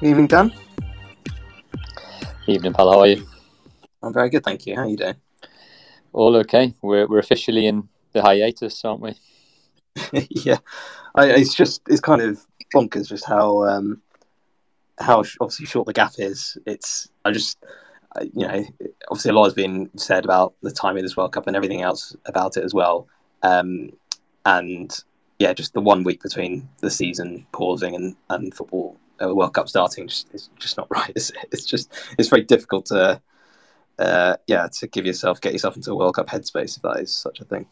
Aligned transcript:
Evening, 0.00 0.28
Dan. 0.28 0.52
Evening, 2.46 2.72
pal. 2.72 2.92
How 2.92 3.00
are 3.00 3.08
you? 3.08 3.26
I'm 4.00 4.12
very 4.12 4.30
good, 4.30 4.44
thank 4.44 4.64
you. 4.64 4.76
How 4.76 4.82
are 4.82 4.88
you 4.88 4.96
doing? 4.96 5.16
All 6.12 6.36
okay. 6.36 6.72
We're 6.82 7.08
we're 7.08 7.18
officially 7.18 7.66
in 7.66 7.88
the 8.12 8.22
hiatus, 8.22 8.84
aren't 8.84 9.00
we? 9.00 9.14
yeah, 10.30 10.58
I, 11.16 11.30
it's 11.30 11.52
just 11.52 11.82
it's 11.88 12.00
kind 12.00 12.22
of 12.22 12.46
bonkers 12.72 13.08
just 13.08 13.26
how 13.26 13.64
um, 13.64 14.00
how 15.00 15.24
obviously 15.40 15.66
short 15.66 15.88
the 15.88 15.92
gap 15.92 16.12
is. 16.18 16.56
It's 16.64 17.08
I 17.24 17.32
just 17.32 17.58
you 18.32 18.46
know 18.46 18.64
obviously 19.10 19.32
a 19.32 19.34
lot 19.34 19.46
has 19.46 19.54
been 19.54 19.90
said 19.96 20.24
about 20.24 20.54
the 20.62 20.70
timing 20.70 21.00
of 21.00 21.06
this 21.06 21.16
World 21.16 21.32
Cup 21.32 21.48
and 21.48 21.56
everything 21.56 21.82
else 21.82 22.14
about 22.24 22.56
it 22.56 22.62
as 22.62 22.72
well. 22.72 23.08
Um, 23.42 23.90
and 24.46 24.96
yeah, 25.40 25.54
just 25.54 25.74
the 25.74 25.80
one 25.80 26.04
week 26.04 26.22
between 26.22 26.68
the 26.82 26.90
season 26.90 27.48
pausing 27.50 27.96
and 27.96 28.14
and 28.30 28.54
football 28.54 28.96
uh, 29.22 29.34
World 29.34 29.54
Cup 29.54 29.68
starting 29.68 30.08
just 30.08 30.32
is 30.34 30.50
just 30.58 30.76
not 30.76 30.88
right. 30.90 31.12
It's, 31.14 31.32
it's 31.52 31.64
just 31.64 31.92
it's 32.18 32.28
very 32.28 32.42
difficult 32.42 32.86
to 32.86 33.20
uh, 33.98 34.36
yeah 34.46 34.68
to 34.78 34.86
give 34.86 35.06
yourself 35.06 35.40
get 35.40 35.52
yourself 35.52 35.76
into 35.76 35.92
a 35.92 35.96
World 35.96 36.16
Cup 36.16 36.28
headspace 36.28 36.76
if 36.76 36.82
that 36.82 37.00
is 37.00 37.12
such 37.12 37.40
a 37.40 37.44
thing. 37.44 37.66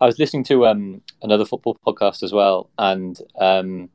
I 0.00 0.06
was 0.06 0.18
listening 0.18 0.44
to 0.44 0.66
um, 0.66 1.02
another 1.22 1.44
football 1.44 1.78
podcast 1.86 2.22
as 2.22 2.32
well, 2.32 2.70
and 2.78 3.20
um, 3.38 3.90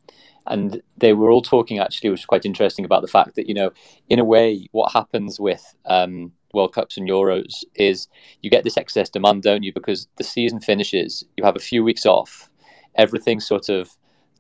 and 0.48 0.82
they 0.98 1.14
were 1.14 1.32
all 1.32 1.42
talking 1.42 1.80
actually, 1.80 2.12
which 2.12 2.20
was 2.20 2.26
quite 2.26 2.46
interesting 2.46 2.86
about 2.86 3.02
the 3.02 3.08
fact 3.08 3.36
that 3.36 3.48
you 3.48 3.54
know, 3.54 3.72
in 4.10 4.20
a 4.20 4.24
way, 4.24 4.68
what 4.72 4.92
happens 4.92 5.40
with 5.40 5.76
um, 5.86 6.32
World 6.54 6.74
Cups 6.74 6.98
and 6.98 7.10
Euros 7.10 7.64
is 7.76 8.08
you 8.42 8.50
get 8.50 8.64
this 8.64 8.78
excess 8.78 9.10
demand, 9.10 9.44
don't 9.44 9.64
you? 9.64 9.74
Because 9.74 10.08
the 10.18 10.24
season 10.24 10.60
finishes, 10.60 11.24
you 11.38 11.44
have 11.44 11.56
a 11.56 11.60
few 11.60 11.84
weeks 11.84 12.06
off, 12.06 12.50
everything 12.96 13.40
sort 13.40 13.70
of 13.70 13.92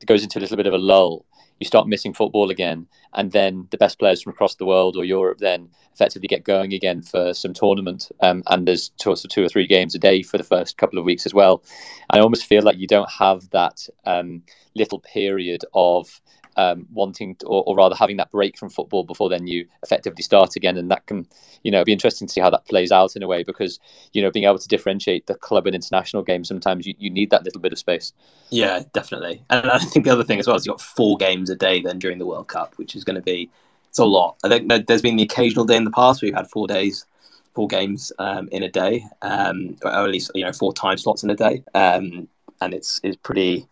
goes 0.05 0.23
into 0.23 0.39
a 0.39 0.41
little 0.41 0.57
bit 0.57 0.67
of 0.67 0.73
a 0.73 0.77
lull, 0.77 1.25
you 1.59 1.65
start 1.65 1.87
missing 1.87 2.13
football 2.13 2.49
again, 2.49 2.87
and 3.13 3.31
then 3.31 3.67
the 3.71 3.77
best 3.77 3.97
players 3.99 4.21
from 4.21 4.33
across 4.33 4.55
the 4.55 4.65
world 4.65 4.95
or 4.97 5.05
Europe 5.05 5.37
then 5.39 5.69
effectively 5.93 6.27
get 6.27 6.43
going 6.43 6.73
again 6.73 7.01
for 7.01 7.33
some 7.33 7.53
tournament. 7.53 8.11
Um, 8.21 8.43
and 8.47 8.67
there's 8.67 8.89
two, 8.89 9.15
two 9.15 9.45
or 9.45 9.49
three 9.49 9.67
games 9.67 9.95
a 9.95 9.99
day 9.99 10.21
for 10.21 10.37
the 10.37 10.43
first 10.43 10.77
couple 10.77 10.99
of 10.99 11.05
weeks 11.05 11.25
as 11.25 11.33
well. 11.33 11.63
I 12.09 12.19
almost 12.19 12.45
feel 12.45 12.63
like 12.63 12.77
you 12.77 12.87
don't 12.87 13.09
have 13.09 13.49
that 13.51 13.87
um, 14.05 14.43
little 14.75 14.99
period 14.99 15.63
of 15.73 16.21
um, 16.57 16.87
wanting 16.93 17.35
to, 17.35 17.45
or, 17.45 17.63
or, 17.65 17.75
rather 17.75 17.95
having 17.95 18.17
that 18.17 18.31
break 18.31 18.57
from 18.57 18.69
football 18.69 19.03
before 19.03 19.29
then 19.29 19.47
you 19.47 19.67
effectively 19.83 20.23
start 20.23 20.55
again. 20.55 20.77
And 20.77 20.89
that 20.91 21.05
can 21.05 21.27
you 21.63 21.71
know 21.71 21.83
be 21.83 21.91
interesting 21.91 22.27
to 22.27 22.33
see 22.33 22.41
how 22.41 22.49
that 22.49 22.65
plays 22.65 22.91
out 22.91 23.15
in 23.15 23.23
a 23.23 23.27
way 23.27 23.43
because 23.43 23.79
you 24.13 24.21
know 24.21 24.31
being 24.31 24.45
able 24.45 24.59
to 24.59 24.67
differentiate 24.67 25.27
the 25.27 25.35
club 25.35 25.65
and 25.67 25.75
international 25.75 26.23
games 26.23 26.47
sometimes 26.47 26.85
you, 26.85 26.93
you 26.97 27.09
need 27.09 27.29
that 27.31 27.43
little 27.43 27.61
bit 27.61 27.73
of 27.73 27.79
space. 27.79 28.13
Yeah 28.49 28.83
definitely. 28.93 29.43
And 29.49 29.69
i 29.69 29.79
think 29.79 30.05
the 30.05 30.11
other 30.11 30.23
thing 30.23 30.39
as 30.39 30.47
well 30.47 30.55
is 30.55 30.65
you've 30.65 30.73
got 30.73 30.81
four 30.81 31.17
games 31.17 31.49
a 31.49 31.55
day 31.55 31.81
then 31.81 31.99
during 31.99 32.19
the 32.19 32.25
world 32.25 32.47
cup 32.47 32.73
which 32.77 32.95
is 32.95 33.03
going 33.03 33.15
to 33.15 33.21
be 33.21 33.49
it's 33.89 33.99
a 33.99 34.05
lot. 34.05 34.35
I 34.43 34.49
think 34.49 34.87
there's 34.87 35.01
been 35.01 35.15
the 35.15 35.23
occasional 35.23 35.63
day 35.63 35.77
in 35.77 35.85
the 35.85 35.91
past 35.91 36.21
where 36.21 36.27
you've 36.27 36.35
had 36.35 36.49
four 36.49 36.67
days 36.67 37.05
four 37.53 37.67
games 37.67 38.11
um, 38.19 38.49
in 38.51 38.61
a 38.61 38.69
day 38.69 39.05
um, 39.21 39.77
or 39.81 39.91
at 39.91 40.09
least 40.09 40.29
you 40.35 40.43
know 40.43 40.51
four 40.51 40.73
time 40.73 40.97
slots 40.97 41.23
in 41.23 41.29
a 41.29 41.35
day 41.35 41.63
um, 41.73 42.27
and 42.61 42.73
it's 42.73 42.99
it's 43.03 43.15
pretty 43.15 43.65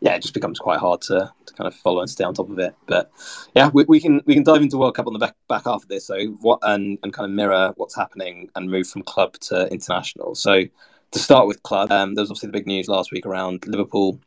yeah, 0.00 0.14
it 0.14 0.22
just 0.22 0.34
becomes 0.34 0.58
quite 0.58 0.78
hard 0.78 1.02
to, 1.02 1.30
to 1.46 1.54
kind 1.54 1.68
of 1.68 1.74
follow 1.74 2.00
and 2.00 2.08
stay 2.08 2.24
on 2.24 2.34
top 2.34 2.48
of 2.48 2.58
it. 2.58 2.74
But 2.86 3.10
yeah, 3.54 3.70
we, 3.72 3.84
we 3.84 4.00
can 4.00 4.22
we 4.24 4.34
can 4.34 4.42
dive 4.42 4.62
into 4.62 4.78
World 4.78 4.94
Cup 4.94 5.06
on 5.06 5.12
the 5.12 5.18
back 5.18 5.36
back 5.48 5.64
half 5.64 5.82
of 5.82 5.88
this. 5.88 6.06
So 6.06 6.18
what 6.40 6.58
and 6.62 6.98
and 7.02 7.12
kind 7.12 7.30
of 7.30 7.34
mirror 7.34 7.72
what's 7.76 7.94
happening 7.94 8.48
and 8.56 8.70
move 8.70 8.88
from 8.88 9.02
club 9.02 9.34
to 9.40 9.68
international. 9.68 10.34
So 10.34 10.64
to 11.10 11.18
start 11.18 11.46
with 11.46 11.62
club, 11.62 11.92
um, 11.92 12.14
there 12.14 12.22
was 12.22 12.30
obviously 12.30 12.48
the 12.48 12.52
big 12.52 12.66
news 12.66 12.88
last 12.88 13.12
week 13.12 13.26
around 13.26 13.66
Liverpool 13.66 14.20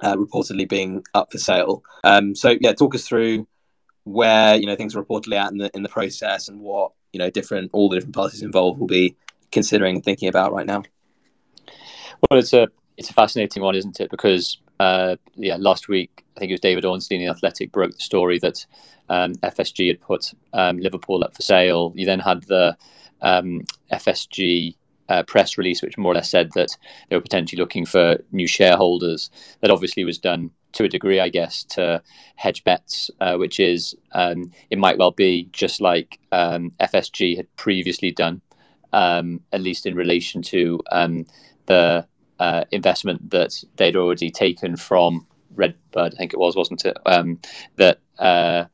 uh, 0.00 0.16
reportedly 0.16 0.68
being 0.68 1.04
up 1.14 1.30
for 1.30 1.38
sale. 1.38 1.84
Um, 2.04 2.34
so 2.34 2.56
yeah, 2.60 2.72
talk 2.72 2.94
us 2.94 3.06
through 3.06 3.46
where 4.04 4.56
you 4.56 4.66
know 4.66 4.76
things 4.76 4.96
are 4.96 5.02
reportedly 5.02 5.36
at 5.36 5.52
in 5.52 5.58
the 5.58 5.70
in 5.74 5.82
the 5.82 5.88
process 5.88 6.48
and 6.48 6.60
what 6.60 6.92
you 7.12 7.18
know 7.18 7.30
different 7.30 7.70
all 7.72 7.88
the 7.88 7.96
different 7.96 8.14
parties 8.14 8.42
involved 8.42 8.80
will 8.80 8.86
be 8.86 9.16
considering 9.52 9.96
and 9.96 10.04
thinking 10.04 10.28
about 10.28 10.52
right 10.52 10.66
now. 10.66 10.82
Well, 12.28 12.40
it's 12.40 12.52
a 12.52 12.68
it's 12.96 13.10
a 13.10 13.14
fascinating 13.14 13.62
one, 13.62 13.74
isn't 13.74 14.00
it? 14.00 14.10
Because 14.10 14.58
uh, 14.78 15.16
yeah, 15.36 15.56
last 15.58 15.88
week 15.88 16.24
I 16.36 16.40
think 16.40 16.50
it 16.50 16.54
was 16.54 16.60
David 16.60 16.84
Ornstein 16.84 17.22
in 17.22 17.30
Athletic 17.30 17.72
broke 17.72 17.92
the 17.92 18.00
story 18.00 18.38
that 18.40 18.66
um, 19.08 19.34
FSG 19.36 19.88
had 19.88 20.00
put 20.00 20.32
um, 20.52 20.78
Liverpool 20.78 21.24
up 21.24 21.34
for 21.34 21.42
sale. 21.42 21.92
You 21.94 22.04
then 22.04 22.20
had 22.20 22.42
the 22.44 22.76
um, 23.22 23.64
FSG 23.90 24.76
uh, 25.08 25.22
press 25.22 25.56
release, 25.56 25.82
which 25.82 25.96
more 25.96 26.12
or 26.12 26.16
less 26.16 26.30
said 26.30 26.50
that 26.54 26.76
they 27.08 27.16
were 27.16 27.22
potentially 27.22 27.60
looking 27.60 27.86
for 27.86 28.18
new 28.32 28.46
shareholders. 28.46 29.30
That 29.60 29.70
obviously 29.70 30.04
was 30.04 30.18
done 30.18 30.50
to 30.72 30.84
a 30.84 30.88
degree, 30.88 31.20
I 31.20 31.30
guess, 31.30 31.64
to 31.64 32.02
hedge 32.34 32.62
bets, 32.64 33.10
uh, 33.20 33.36
which 33.36 33.58
is 33.58 33.96
um, 34.12 34.52
it 34.68 34.78
might 34.78 34.98
well 34.98 35.12
be 35.12 35.48
just 35.52 35.80
like 35.80 36.18
um, 36.32 36.72
FSG 36.80 37.36
had 37.36 37.56
previously 37.56 38.10
done, 38.10 38.42
um, 38.92 39.40
at 39.52 39.62
least 39.62 39.86
in 39.86 39.94
relation 39.94 40.42
to 40.42 40.80
the 41.66 42.06
uh, 42.38 42.64
investment 42.70 43.30
that 43.30 43.62
they'd 43.76 43.96
already 43.96 44.30
taken 44.30 44.76
from 44.76 45.26
Redbird, 45.54 46.14
I 46.14 46.16
think 46.16 46.32
it 46.32 46.38
was, 46.38 46.56
wasn't 46.56 46.84
it? 46.84 46.96
Um, 47.06 47.40
that 47.76 47.98
uh, 48.18 48.64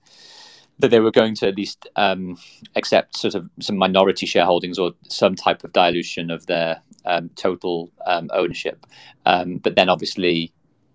that 0.78 0.89
they 0.89 1.00
were 1.00 1.12
going 1.12 1.34
to 1.37 1.49
at 1.49 1.56
least 1.56 1.89
um, 1.97 2.37
accept 2.75 3.17
sort 3.17 3.34
of 3.34 3.49
some 3.61 3.77
minority 3.77 4.27
shareholdings 4.27 4.78
or 4.78 4.93
some 5.09 5.37
type 5.37 5.62
of 5.62 5.72
dilution 5.72 6.31
of 6.31 6.47
their 6.47 6.83
um, 7.05 7.31
total 7.37 7.91
um, 8.06 8.28
ownership. 8.33 8.84
Um, 9.25 9.59
but 9.59 9.77
then, 9.77 9.89
obviously, 9.89 10.53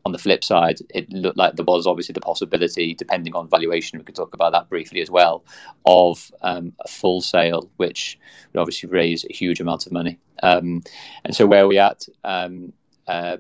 on 0.07 0.13
the 0.13 0.18
flip 0.18 0.41
side, 0.41 0.79
it 0.95 1.12
looked 1.12 1.38
like 1.38 1.56
there 1.56 1.66
was 1.66 1.85
obviously 1.85 2.13
the 2.13 2.22
possibility, 2.22 2.94
depending 2.94 3.35
on 3.35 3.50
valuation, 3.50 4.00
we 4.00 4.06
could 4.06 4.16
talk 4.16 4.34
about 4.34 4.53
that 4.53 4.69
briefly 4.69 5.01
as 5.01 5.12
well, 5.12 5.44
of 5.85 6.31
um, 6.41 6.72
a 6.79 6.88
full 6.88 7.19
sale, 7.19 7.69
which 7.75 8.18
would 8.53 8.62
obviously 8.62 8.88
raise 8.88 9.25
a 9.25 9.34
huge 9.34 9.59
amount 9.59 9.85
of 9.85 9.91
money. 9.91 10.18
Um, 10.41 10.81
and 11.25 11.35
so, 11.35 11.45
where 11.45 11.66
are 11.66 11.68
we 11.68 11.78
at? 11.78 12.07
Um, 12.23 12.72
uh, 13.06 13.38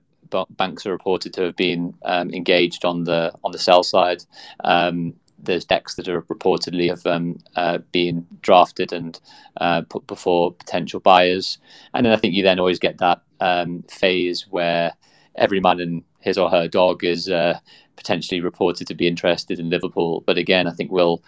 banks 0.49 0.85
are 0.85 0.91
reported 0.91 1.33
to 1.35 1.43
have 1.43 1.55
been 1.55 1.93
um, 2.03 2.31
engaged 2.31 2.83
on 2.83 3.05
the 3.05 3.31
on 3.45 3.53
the 3.53 3.59
sell 3.59 3.83
side. 3.83 4.25
Um, 4.65 5.13
there's 5.39 5.63
decks 5.63 5.95
that 5.95 6.09
are 6.09 6.23
reportedly 6.23 6.89
have 6.89 7.05
um, 7.05 7.37
uh, 7.55 7.77
been 7.93 8.27
drafted 8.41 8.91
and 8.91 9.17
uh, 9.61 9.83
put 9.83 10.05
before 10.05 10.51
potential 10.51 10.99
buyers, 10.99 11.59
and 11.93 12.05
then 12.05 12.11
I 12.11 12.17
think 12.17 12.33
you 12.33 12.43
then 12.43 12.59
always 12.59 12.79
get 12.79 12.97
that 12.97 13.21
phase 13.89 14.47
where 14.49 14.91
every 15.37 15.59
man 15.59 15.79
and 15.79 16.03
his 16.19 16.37
or 16.37 16.49
her 16.49 16.67
dog 16.67 17.03
is 17.03 17.29
uh, 17.29 17.59
potentially 17.95 18.41
reported 18.41 18.87
to 18.87 18.95
be 18.95 19.07
interested 19.07 19.59
in 19.59 19.69
Liverpool. 19.69 20.23
But 20.25 20.37
again, 20.37 20.67
I 20.67 20.71
think 20.71 20.91
we'll 20.91 21.23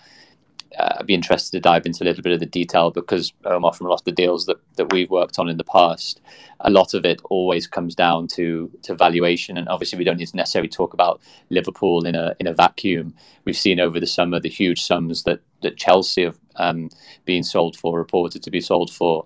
uh, 0.77 1.03
be 1.03 1.13
interested 1.15 1.51
to 1.51 1.59
dive 1.59 1.85
into 1.85 2.03
a 2.03 2.05
little 2.05 2.21
bit 2.21 2.33
of 2.33 2.39
the 2.39 2.45
detail 2.45 2.91
because 2.91 3.33
um, 3.45 3.65
from 3.73 3.87
a 3.87 3.89
lot 3.89 4.01
of 4.01 4.05
the 4.05 4.11
deals 4.11 4.45
that, 4.45 4.57
that 4.75 4.91
we've 4.93 5.09
worked 5.09 5.39
on 5.39 5.49
in 5.49 5.57
the 5.57 5.63
past, 5.63 6.21
a 6.59 6.69
lot 6.69 6.93
of 6.93 7.05
it 7.05 7.21
always 7.29 7.67
comes 7.67 7.95
down 7.95 8.27
to 8.27 8.71
to 8.83 8.95
valuation. 8.95 9.57
And 9.57 9.67
obviously, 9.67 9.97
we 9.97 10.03
don't 10.03 10.17
need 10.17 10.27
to 10.27 10.37
necessarily 10.37 10.69
talk 10.69 10.93
about 10.93 11.21
Liverpool 11.49 12.05
in 12.05 12.15
a 12.15 12.35
in 12.39 12.47
a 12.47 12.53
vacuum. 12.53 13.13
We've 13.45 13.57
seen 13.57 13.79
over 13.79 13.99
the 13.99 14.07
summer 14.07 14.39
the 14.39 14.49
huge 14.49 14.81
sums 14.81 15.23
that 15.23 15.41
that 15.61 15.77
Chelsea 15.77 16.23
have 16.23 16.37
um, 16.55 16.89
been 17.25 17.43
sold 17.43 17.75
for, 17.75 17.97
reported 17.97 18.43
to 18.43 18.51
be 18.51 18.61
sold 18.61 18.91
for. 18.91 19.25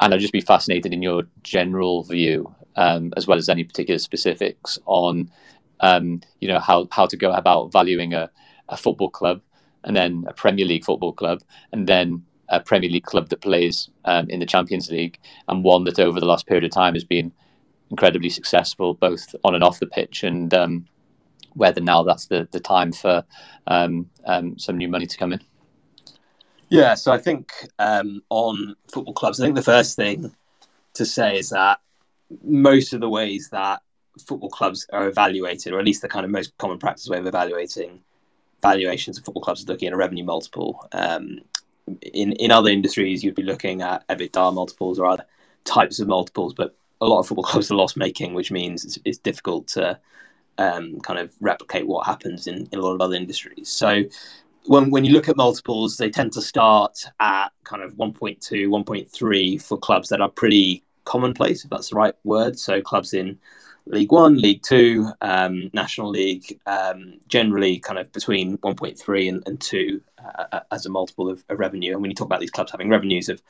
And 0.00 0.14
I'd 0.14 0.20
just 0.20 0.32
be 0.32 0.40
fascinated 0.40 0.92
in 0.92 1.02
your 1.02 1.24
general 1.42 2.04
view 2.04 2.54
um, 2.76 3.12
as 3.16 3.26
well 3.26 3.38
as 3.38 3.48
any 3.48 3.64
particular 3.64 3.98
specifics 3.98 4.78
on 4.86 5.30
um, 5.80 6.20
you 6.40 6.48
know 6.48 6.58
how 6.58 6.88
how 6.90 7.06
to 7.06 7.16
go 7.16 7.32
about 7.32 7.72
valuing 7.72 8.14
a, 8.14 8.30
a 8.68 8.76
football 8.76 9.10
club 9.10 9.40
and 9.84 9.96
then 9.96 10.24
a 10.28 10.32
Premier 10.32 10.66
League 10.66 10.84
football 10.84 11.12
club 11.12 11.42
and 11.72 11.86
then 11.86 12.24
a 12.48 12.60
Premier 12.60 12.90
League 12.90 13.04
club 13.04 13.28
that 13.28 13.40
plays 13.40 13.88
um, 14.04 14.28
in 14.28 14.40
the 14.40 14.46
Champions 14.46 14.90
League 14.90 15.18
and 15.48 15.64
one 15.64 15.84
that 15.84 15.98
over 15.98 16.20
the 16.20 16.26
last 16.26 16.46
period 16.46 16.64
of 16.64 16.70
time 16.70 16.94
has 16.94 17.04
been 17.04 17.32
incredibly 17.90 18.28
successful 18.28 18.94
both 18.94 19.34
on 19.44 19.54
and 19.54 19.64
off 19.64 19.80
the 19.80 19.86
pitch 19.86 20.22
and 20.22 20.52
um, 20.52 20.86
whether 21.54 21.80
now 21.80 22.02
that's 22.02 22.26
the, 22.26 22.48
the 22.52 22.60
time 22.60 22.92
for 22.92 23.24
um, 23.66 24.08
um, 24.26 24.58
some 24.58 24.76
new 24.76 24.88
money 24.88 25.06
to 25.06 25.16
come 25.16 25.32
in. 25.32 25.40
Yeah, 26.68 26.94
so 26.94 27.10
I 27.10 27.18
think 27.18 27.52
um, 27.80 28.22
on 28.30 28.76
football 28.92 29.14
clubs, 29.14 29.40
I 29.40 29.44
think 29.44 29.56
the 29.56 29.62
first 29.62 29.96
thing 29.96 30.32
to 30.94 31.04
say 31.04 31.38
is 31.38 31.50
that 31.50 31.80
most 32.42 32.92
of 32.92 33.00
the 33.00 33.08
ways 33.08 33.48
that 33.50 33.80
football 34.26 34.50
clubs 34.50 34.86
are 34.92 35.08
evaluated, 35.08 35.72
or 35.72 35.78
at 35.78 35.84
least 35.84 36.02
the 36.02 36.08
kind 36.08 36.24
of 36.24 36.30
most 36.30 36.56
common 36.58 36.78
practice 36.78 37.08
way 37.08 37.18
of 37.18 37.26
evaluating 37.26 38.00
valuations 38.62 39.18
of 39.18 39.24
football 39.24 39.42
clubs 39.42 39.60
is 39.60 39.68
looking 39.68 39.88
at 39.88 39.94
a 39.94 39.96
revenue 39.96 40.24
multiple. 40.24 40.86
Um, 40.92 41.40
in 42.02 42.32
in 42.32 42.50
other 42.50 42.70
industries, 42.70 43.24
you'd 43.24 43.34
be 43.34 43.42
looking 43.42 43.82
at 43.82 44.06
EBITDA 44.08 44.54
multiples 44.54 44.98
or 44.98 45.06
other 45.06 45.24
types 45.64 45.98
of 46.00 46.08
multiples, 46.08 46.54
but 46.54 46.76
a 47.00 47.06
lot 47.06 47.20
of 47.20 47.26
football 47.26 47.44
clubs 47.50 47.70
are 47.70 47.76
loss 47.76 47.96
making, 47.96 48.34
which 48.34 48.52
means 48.52 48.84
it's, 48.84 48.98
it's 49.04 49.18
difficult 49.18 49.66
to 49.68 49.98
um, 50.58 51.00
kind 51.00 51.18
of 51.18 51.32
replicate 51.40 51.86
what 51.86 52.06
happens 52.06 52.46
in, 52.46 52.68
in 52.72 52.78
a 52.78 52.82
lot 52.82 52.94
of 52.94 53.00
other 53.00 53.14
industries. 53.14 53.68
So 53.68 54.04
when, 54.66 54.90
when 54.90 55.04
you 55.04 55.12
look 55.12 55.28
at 55.28 55.36
multiples, 55.36 55.96
they 55.96 56.10
tend 56.10 56.32
to 56.34 56.42
start 56.42 57.04
at 57.18 57.48
kind 57.64 57.82
of 57.82 57.94
1.2, 57.94 58.38
1.3 58.40 59.62
for 59.62 59.78
clubs 59.78 60.10
that 60.10 60.20
are 60.20 60.28
pretty 60.28 60.84
commonplace, 61.04 61.64
if 61.64 61.70
that's 61.70 61.90
the 61.90 61.96
right 61.96 62.14
word. 62.24 62.58
So 62.58 62.80
clubs 62.80 63.14
in 63.14 63.38
League 63.86 64.12
One, 64.12 64.36
League 64.36 64.62
Two, 64.62 65.10
um, 65.20 65.70
National 65.72 66.10
League, 66.10 66.60
um, 66.66 67.18
generally 67.28 67.78
kind 67.78 67.98
of 67.98 68.12
between 68.12 68.58
1.3 68.58 69.28
and, 69.28 69.42
and 69.46 69.60
2 69.60 70.00
uh, 70.52 70.60
as 70.70 70.86
a 70.86 70.90
multiple 70.90 71.28
of, 71.28 71.44
of, 71.48 71.58
revenue. 71.58 71.92
And 71.92 72.02
when 72.02 72.10
you 72.10 72.14
talk 72.14 72.26
about 72.26 72.40
these 72.40 72.50
clubs 72.50 72.70
having 72.70 72.88
revenues 72.88 73.28
of, 73.28 73.42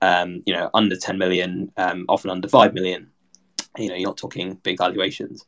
um, 0.00 0.42
you 0.46 0.54
know, 0.54 0.70
under 0.74 0.96
10 0.96 1.18
million, 1.18 1.72
um, 1.76 2.06
often 2.08 2.30
under 2.30 2.48
5 2.48 2.74
million, 2.74 3.10
you 3.76 3.88
know, 3.88 3.94
you're 3.94 4.08
not 4.08 4.16
talking 4.16 4.54
big 4.62 4.78
valuations. 4.78 5.44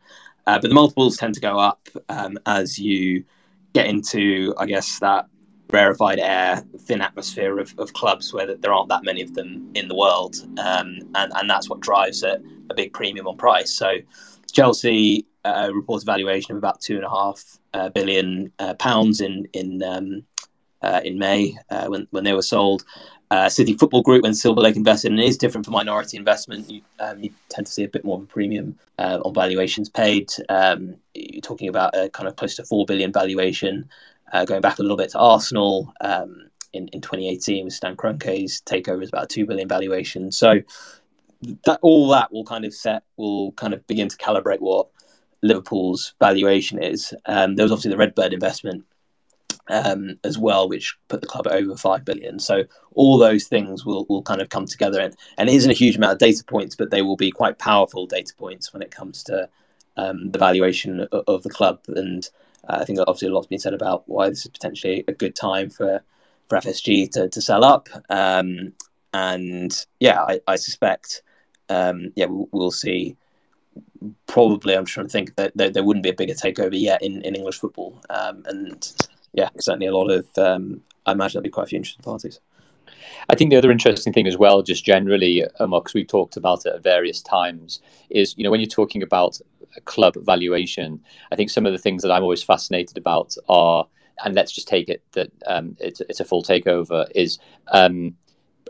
Uh, 0.46 0.58
but 0.58 0.68
the 0.68 0.74
multiples 0.74 1.16
tend 1.16 1.34
to 1.34 1.40
go 1.40 1.58
up 1.58 1.88
um, 2.08 2.38
as 2.46 2.78
you 2.78 3.24
get 3.72 3.86
into, 3.86 4.54
I 4.58 4.66
guess, 4.66 4.98
that 4.98 5.26
rarefied 5.78 6.20
air, 6.20 6.50
thin 6.86 7.00
atmosphere 7.08 7.58
of, 7.58 7.74
of 7.78 7.92
clubs 8.00 8.32
where 8.32 8.46
there 8.62 8.72
aren't 8.72 8.90
that 8.94 9.04
many 9.10 9.22
of 9.22 9.34
them 9.34 9.50
in 9.74 9.88
the 9.88 9.96
world. 10.04 10.34
Um, 10.58 10.88
and, 11.20 11.28
and 11.38 11.46
that's 11.50 11.68
what 11.70 11.80
drives 11.80 12.22
a, 12.22 12.34
a 12.70 12.74
big 12.74 12.92
premium 12.92 13.26
on 13.26 13.36
price. 13.36 13.70
So 13.82 13.88
Chelsea 14.52 15.26
uh, 15.44 15.70
a 15.70 15.98
valuation 16.04 16.52
of 16.52 16.58
about 16.58 16.80
two 16.80 16.96
and 16.96 17.04
a 17.04 17.10
half 17.10 17.58
uh, 17.74 17.88
billion 17.90 18.50
uh, 18.58 18.74
pounds 18.74 19.20
in 19.20 19.46
in 19.52 19.82
um, 19.82 20.24
uh, 20.82 21.00
in 21.04 21.18
May 21.18 21.56
uh, 21.70 21.86
when 21.86 22.06
when 22.10 22.24
they 22.24 22.32
were 22.32 22.42
sold. 22.42 22.84
City 23.48 23.74
Football 23.74 24.02
Group, 24.02 24.22
when 24.22 24.32
Silver 24.32 24.60
Lake 24.60 24.76
invested, 24.76 25.10
and 25.10 25.18
it 25.18 25.26
is 25.26 25.36
different 25.36 25.66
for 25.66 25.72
minority 25.72 26.16
investment. 26.16 26.70
You, 26.70 26.82
um, 27.00 27.18
you 27.18 27.30
tend 27.48 27.66
to 27.66 27.72
see 27.72 27.82
a 27.82 27.88
bit 27.88 28.04
more 28.04 28.18
of 28.18 28.22
a 28.22 28.26
premium 28.26 28.78
on 28.96 29.34
valuations 29.34 29.88
paid. 29.88 30.30
Um, 30.48 30.94
you're 31.14 31.40
talking 31.40 31.68
about 31.68 31.96
a 31.96 32.08
kind 32.10 32.28
of 32.28 32.36
close 32.36 32.54
to 32.56 32.64
four 32.64 32.86
billion 32.86 33.12
valuation, 33.12 33.88
going 34.46 34.60
back 34.60 34.78
a 34.78 34.82
little 34.82 34.96
bit 34.96 35.10
to 35.10 35.18
Arsenal. 35.18 35.92
Um, 36.00 36.50
in, 36.72 36.88
in 36.88 37.00
2018 37.00 37.64
with 37.64 37.72
Stan 37.72 37.96
Kroenke's 37.96 38.60
takeover 38.62 39.02
is 39.02 39.08
about 39.08 39.24
a 39.24 39.28
two 39.28 39.46
billion 39.46 39.68
valuation. 39.68 40.32
So 40.32 40.60
that 41.64 41.78
all 41.82 42.08
that 42.08 42.32
will 42.32 42.44
kind 42.44 42.64
of 42.64 42.74
set 42.74 43.04
will 43.16 43.52
kind 43.52 43.74
of 43.74 43.86
begin 43.86 44.08
to 44.08 44.16
calibrate 44.16 44.60
what 44.60 44.88
Liverpool's 45.42 46.14
valuation 46.18 46.82
is. 46.82 47.14
Um, 47.26 47.56
there 47.56 47.64
was 47.64 47.72
obviously 47.72 47.90
the 47.90 47.96
Redbird 47.96 48.32
investment 48.32 48.84
um, 49.68 50.18
as 50.24 50.38
well, 50.38 50.68
which 50.68 50.96
put 51.08 51.20
the 51.20 51.26
club 51.26 51.46
at 51.46 51.54
over 51.54 51.76
five 51.76 52.04
billion. 52.04 52.38
So 52.38 52.64
all 52.94 53.18
those 53.18 53.44
things 53.44 53.84
will 53.84 54.06
will 54.08 54.22
kind 54.22 54.40
of 54.40 54.48
come 54.48 54.66
together, 54.66 55.00
and 55.00 55.14
and 55.38 55.48
it 55.48 55.54
isn't 55.54 55.70
a 55.70 55.74
huge 55.74 55.96
amount 55.96 56.14
of 56.14 56.18
data 56.18 56.44
points, 56.44 56.76
but 56.76 56.90
they 56.90 57.02
will 57.02 57.16
be 57.16 57.30
quite 57.30 57.58
powerful 57.58 58.06
data 58.06 58.32
points 58.36 58.72
when 58.72 58.82
it 58.82 58.90
comes 58.90 59.22
to 59.24 59.48
um, 59.96 60.30
the 60.30 60.38
valuation 60.38 61.00
of, 61.12 61.24
of, 61.26 61.42
the 61.44 61.50
club. 61.50 61.80
And 61.88 62.28
uh, 62.68 62.78
I 62.80 62.84
think 62.84 62.98
obviously 63.00 63.28
a 63.28 63.32
lot's 63.32 63.46
been 63.46 63.58
said 63.58 63.74
about 63.74 64.04
why 64.06 64.28
this 64.28 64.44
is 64.44 64.48
potentially 64.48 65.04
a 65.08 65.12
good 65.12 65.34
time 65.34 65.70
for 65.70 66.02
for 66.48 66.58
FSG 66.58 67.10
to 67.12 67.28
to 67.28 67.40
sell 67.40 67.64
up. 67.64 67.88
Um, 68.10 68.72
and 69.12 69.86
yeah, 70.00 70.22
I, 70.22 70.40
I 70.48 70.56
suspect 70.56 71.22
um, 71.68 72.12
yeah, 72.14 72.26
we'll, 72.26 72.48
we'll, 72.52 72.70
see. 72.70 73.16
Probably, 74.26 74.74
I'm 74.76 74.84
trying 74.84 75.06
to 75.06 75.12
think 75.12 75.36
that 75.36 75.52
there, 75.56 75.70
there, 75.70 75.84
wouldn't 75.84 76.02
be 76.02 76.10
a 76.10 76.14
bigger 76.14 76.34
takeover 76.34 76.78
yet 76.78 77.02
in, 77.02 77.22
in 77.22 77.34
English 77.34 77.58
football, 77.58 78.00
um, 78.10 78.44
and 78.46 78.92
yeah, 79.32 79.48
certainly 79.58 79.86
a 79.86 79.96
lot 79.96 80.10
of. 80.10 80.26
Um, 80.36 80.82
I 81.06 81.12
imagine 81.12 81.38
there'll 81.38 81.44
be 81.44 81.50
quite 81.50 81.64
a 81.64 81.66
few 81.68 81.76
interested 81.76 82.02
parties. 82.02 82.40
I 83.28 83.34
think 83.34 83.50
the 83.50 83.56
other 83.56 83.70
interesting 83.70 84.12
thing 84.12 84.26
as 84.26 84.36
well, 84.36 84.62
just 84.62 84.84
generally, 84.84 85.44
because 85.58 85.94
we've 85.94 86.06
talked 86.06 86.36
about 86.36 86.66
it 86.66 86.74
at 86.74 86.82
various 86.82 87.22
times, 87.22 87.80
is 88.10 88.34
you 88.36 88.44
know 88.44 88.50
when 88.50 88.60
you're 88.60 88.68
talking 88.68 89.02
about 89.02 89.40
club 89.84 90.14
valuation, 90.22 91.00
I 91.32 91.36
think 91.36 91.50
some 91.50 91.66
of 91.66 91.72
the 91.72 91.78
things 91.78 92.02
that 92.02 92.12
I'm 92.12 92.22
always 92.22 92.42
fascinated 92.42 92.98
about 92.98 93.34
are, 93.48 93.86
and 94.24 94.34
let's 94.34 94.52
just 94.52 94.68
take 94.68 94.88
it 94.88 95.02
that 95.12 95.30
um, 95.46 95.76
it's, 95.80 96.00
it's 96.02 96.20
a 96.20 96.24
full 96.24 96.42
takeover, 96.42 97.06
is 97.14 97.38
um, 97.72 98.14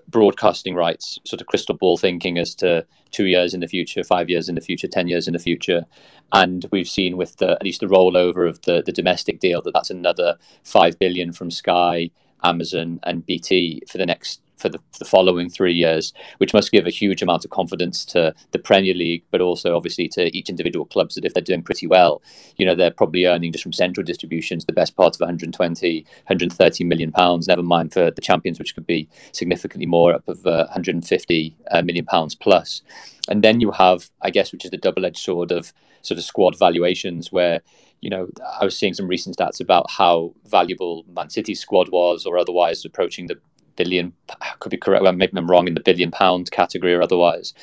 broadcasting 0.09 0.75
rights, 0.75 1.19
sort 1.25 1.41
of 1.41 1.47
crystal 1.47 1.77
ball 1.77 1.97
thinking 1.97 2.39
as 2.39 2.55
to 2.57 2.87
two 3.11 3.27
years 3.27 3.55
in 3.55 3.61
the 3.61 3.69
future, 3.69 4.03
five 4.05 4.29
years 4.29 4.49
in 4.49 4.55
the 4.55 4.61
future, 4.61 4.89
ten 4.89 5.09
years 5.09 5.27
in 5.27 5.33
the 5.33 5.39
future, 5.39 5.85
and 6.33 6.67
we've 6.71 6.89
seen 6.89 7.17
with 7.17 7.37
the 7.37 7.53
at 7.53 7.63
least 7.63 7.81
the 7.81 7.87
rollover 7.87 8.49
of 8.49 8.61
the 8.63 8.83
the 8.85 8.93
domestic 8.93 9.41
deal 9.41 9.63
that 9.63 9.73
that's 9.75 9.91
another 9.91 10.37
five 10.63 10.99
billion 10.99 11.33
from 11.33 11.51
Sky, 11.51 12.11
Amazon, 12.45 13.01
and 13.03 13.27
BT 13.27 13.83
for 13.89 13.99
the 13.99 14.07
next 14.07 14.41
for 14.57 14.69
the, 14.69 14.81
the, 14.99 15.05
following 15.05 15.51
three 15.51 15.75
years, 15.75 16.13
which 16.39 16.55
must 16.55 16.73
give 16.73 16.87
a 16.87 16.91
huge 16.91 17.21
amount 17.21 17.45
of 17.45 17.51
confidence 17.51 18.05
to 18.05 18.35
the 18.53 18.59
Premier 18.59 18.95
League, 18.95 19.23
but 19.31 19.41
also 19.41 19.77
obviously 19.77 20.09
to 20.09 20.35
each 20.35 20.49
individual 20.49 20.87
clubs 20.87 21.15
that 21.15 21.25
if 21.25 21.35
they're 21.35 21.43
doing 21.43 21.63
pretty 21.63 21.87
well, 21.87 22.23
you 22.57 22.65
know, 22.65 22.75
they're 22.75 22.91
probably 22.91 23.27
earning 23.27 23.53
just 23.53 23.63
from 23.63 23.73
central 23.73 24.05
distributions 24.05 24.65
the 24.65 24.73
best 24.73 24.97
part 24.97 25.15
of 25.15 25.21
120, 25.21 26.01
130 26.03 26.85
million 26.85 27.13
pounds, 27.13 27.49
never 27.49 27.63
mind 27.63 27.93
for 27.93 28.11
the 28.11 28.23
champions, 28.23 28.59
which 28.59 28.75
could 28.75 28.87
be 28.87 29.09
significantly 29.33 29.87
more 29.87 30.15
up 30.15 30.27
of 30.29 30.47
uh, 30.47 30.65
150 30.67 31.57
uh, 31.71 31.83
million 31.83 32.07
pounds 32.07 32.35
plus. 32.35 32.81
And 33.29 33.43
then 33.43 33.61
you 33.61 33.71
have, 33.73 34.11
I 34.23 34.31
guess, 34.31 34.53
which 34.53 34.65
is 34.65 34.71
the 34.71 34.77
double-edged 34.77 35.19
sword 35.19 35.51
of 35.51 35.73
sort 36.03 36.19
of 36.19 36.25
squad 36.25 36.59
valuations 36.59 37.33
where 37.33 37.61
you 38.05 38.11
know, 38.11 38.29
I 38.61 38.67
was 38.67 38.77
seeing 38.77 38.93
some 38.93 39.09
recent 39.09 39.39
stats 39.39 39.61
about 39.61 39.91
how 39.91 40.35
valuable 40.47 41.07
Man 41.09 41.31
City's 41.31 41.59
squad 41.59 41.89
was, 41.89 42.27
or 42.27 42.37
otherwise 42.37 42.85
approaching 42.85 43.29
the 43.29 43.37
billion 43.77 44.13
could 44.61 44.71
be 44.71 44.77
correct 44.77 45.05
maybe 45.17 45.33
i'm 45.37 45.51
wrong 45.51 45.69
in 45.69 45.75
the 45.75 45.81
billion 45.81 46.11
pound 46.11 46.51
category 46.51 46.95
or 46.95 47.03
otherwise 47.03 47.55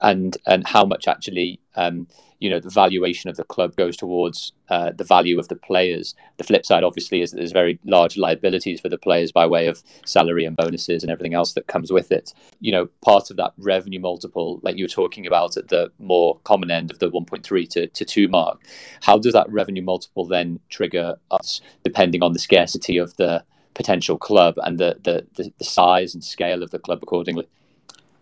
and 0.00 0.36
and 0.46 0.66
how 0.66 0.84
much 0.84 1.08
actually 1.08 1.60
um, 1.76 2.06
you 2.38 2.50
know 2.50 2.60
the 2.60 2.70
valuation 2.70 3.30
of 3.30 3.36
the 3.36 3.44
club 3.44 3.74
goes 3.76 3.96
towards 3.96 4.52
uh, 4.68 4.92
the 4.92 5.04
value 5.04 5.38
of 5.38 5.48
the 5.48 5.56
players. 5.56 6.14
The 6.36 6.44
flip 6.44 6.66
side 6.66 6.84
obviously 6.84 7.22
is 7.22 7.30
that 7.30 7.38
there's 7.38 7.52
very 7.52 7.78
large 7.84 8.18
liabilities 8.18 8.80
for 8.80 8.88
the 8.88 8.98
players 8.98 9.32
by 9.32 9.46
way 9.46 9.68
of 9.68 9.82
salary 10.04 10.44
and 10.44 10.56
bonuses 10.56 11.02
and 11.02 11.10
everything 11.10 11.34
else 11.34 11.54
that 11.54 11.66
comes 11.66 11.90
with 11.90 12.12
it. 12.12 12.34
You 12.60 12.72
know 12.72 12.88
part 13.02 13.30
of 13.30 13.36
that 13.38 13.52
revenue 13.56 14.00
multiple 14.00 14.60
like 14.62 14.76
you 14.76 14.84
were 14.84 14.88
talking 14.88 15.26
about 15.26 15.56
at 15.56 15.68
the 15.68 15.90
more 15.98 16.38
common 16.44 16.70
end 16.70 16.90
of 16.90 16.98
the 16.98 17.10
1.3 17.10 17.68
to, 17.70 17.86
to 17.86 18.04
2 18.04 18.28
mark 18.28 18.60
how 19.02 19.18
does 19.18 19.32
that 19.32 19.50
revenue 19.50 19.82
multiple 19.82 20.26
then 20.26 20.60
trigger 20.68 21.16
us 21.30 21.60
depending 21.84 22.22
on 22.22 22.32
the 22.32 22.38
scarcity 22.38 22.98
of 22.98 23.16
the 23.16 23.42
potential 23.76 24.16
club 24.16 24.54
and 24.64 24.78
the, 24.78 24.96
the, 25.04 25.26
the, 25.58 25.64
size 25.64 26.14
and 26.14 26.24
scale 26.24 26.62
of 26.62 26.70
the 26.70 26.78
club 26.78 27.00
accordingly. 27.02 27.46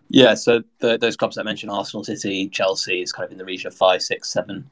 Yeah, 0.09 0.35
so 0.35 0.63
the, 0.79 0.97
those 0.97 1.15
clubs 1.15 1.37
I 1.37 1.43
mentioned, 1.43 1.71
Arsenal, 1.71 2.03
City, 2.03 2.47
Chelsea, 2.49 3.01
is 3.01 3.11
kind 3.11 3.25
of 3.25 3.31
in 3.31 3.37
the 3.37 3.45
region 3.45 3.67
of 3.67 3.73
five, 3.73 4.01
six, 4.01 4.29
seven 4.29 4.69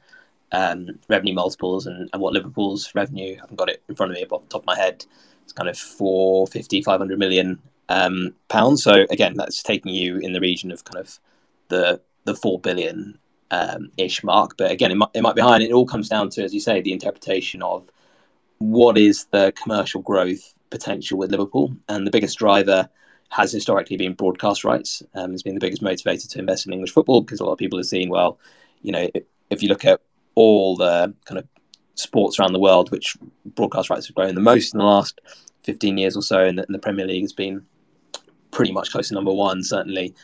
um, 0.52 0.98
revenue 1.08 1.34
multiples, 1.34 1.86
and, 1.86 2.08
and 2.12 2.22
what 2.22 2.34
Liverpool's 2.34 2.94
revenue, 2.94 3.34
I 3.36 3.40
haven't 3.40 3.56
got 3.56 3.70
it 3.70 3.82
in 3.88 3.94
front 3.94 4.12
of 4.12 4.16
me 4.16 4.24
off 4.24 4.42
the 4.42 4.48
top 4.48 4.62
of 4.62 4.66
my 4.66 4.76
head, 4.76 5.04
it's 5.42 5.52
kind 5.52 5.68
of 5.68 5.76
450, 5.76 6.82
500 6.82 7.18
million 7.18 7.58
um, 7.88 8.34
pounds. 8.48 8.82
So 8.84 9.06
again, 9.10 9.34
that's 9.34 9.62
taking 9.62 9.94
you 9.94 10.18
in 10.18 10.32
the 10.32 10.40
region 10.40 10.70
of 10.70 10.84
kind 10.84 11.00
of 11.00 11.18
the 11.68 12.00
the 12.24 12.34
four 12.34 12.58
billion 12.58 13.18
um, 13.50 13.90
ish 13.98 14.24
mark. 14.24 14.56
But 14.56 14.70
again, 14.70 14.90
it 14.90 14.96
might, 14.96 15.10
it 15.14 15.22
might 15.22 15.34
be 15.34 15.42
high, 15.42 15.56
and 15.56 15.64
it 15.64 15.72
all 15.72 15.86
comes 15.86 16.08
down 16.08 16.30
to, 16.30 16.44
as 16.44 16.54
you 16.54 16.60
say, 16.60 16.80
the 16.80 16.92
interpretation 16.92 17.62
of 17.62 17.90
what 18.58 18.96
is 18.96 19.26
the 19.26 19.52
commercial 19.60 20.00
growth 20.00 20.54
potential 20.70 21.18
with 21.18 21.30
Liverpool, 21.30 21.74
and 21.88 22.06
the 22.06 22.10
biggest 22.10 22.38
driver 22.38 22.88
has 23.30 23.52
historically 23.52 23.96
been 23.96 24.14
broadcast 24.14 24.64
rights. 24.64 25.02
Um, 25.14 25.32
has 25.32 25.42
been 25.42 25.54
the 25.54 25.60
biggest 25.60 25.82
motivator 25.82 26.28
to 26.28 26.38
invest 26.38 26.66
in 26.66 26.72
English 26.72 26.92
football 26.92 27.20
because 27.20 27.40
a 27.40 27.44
lot 27.44 27.52
of 27.52 27.58
people 27.58 27.78
have 27.78 27.86
seen, 27.86 28.08
well, 28.08 28.38
you 28.82 28.92
know, 28.92 29.08
if 29.50 29.62
you 29.62 29.68
look 29.68 29.84
at 29.84 30.00
all 30.34 30.76
the 30.76 31.14
kind 31.24 31.38
of 31.38 31.46
sports 31.94 32.38
around 32.38 32.52
the 32.52 32.58
world, 32.58 32.90
which 32.90 33.16
broadcast 33.44 33.90
rights 33.90 34.06
have 34.06 34.14
grown 34.14 34.34
the 34.34 34.40
most 34.40 34.74
in 34.74 34.78
the 34.78 34.84
last 34.84 35.20
15 35.62 35.98
years 35.98 36.16
or 36.16 36.22
so, 36.22 36.44
and 36.44 36.58
the, 36.58 36.64
and 36.66 36.74
the 36.74 36.78
Premier 36.78 37.06
League 37.06 37.22
has 37.22 37.32
been 37.32 37.64
pretty 38.50 38.72
much 38.72 38.90
close 38.90 39.08
to 39.08 39.14
number 39.14 39.32
one, 39.32 39.62
certainly. 39.62 40.14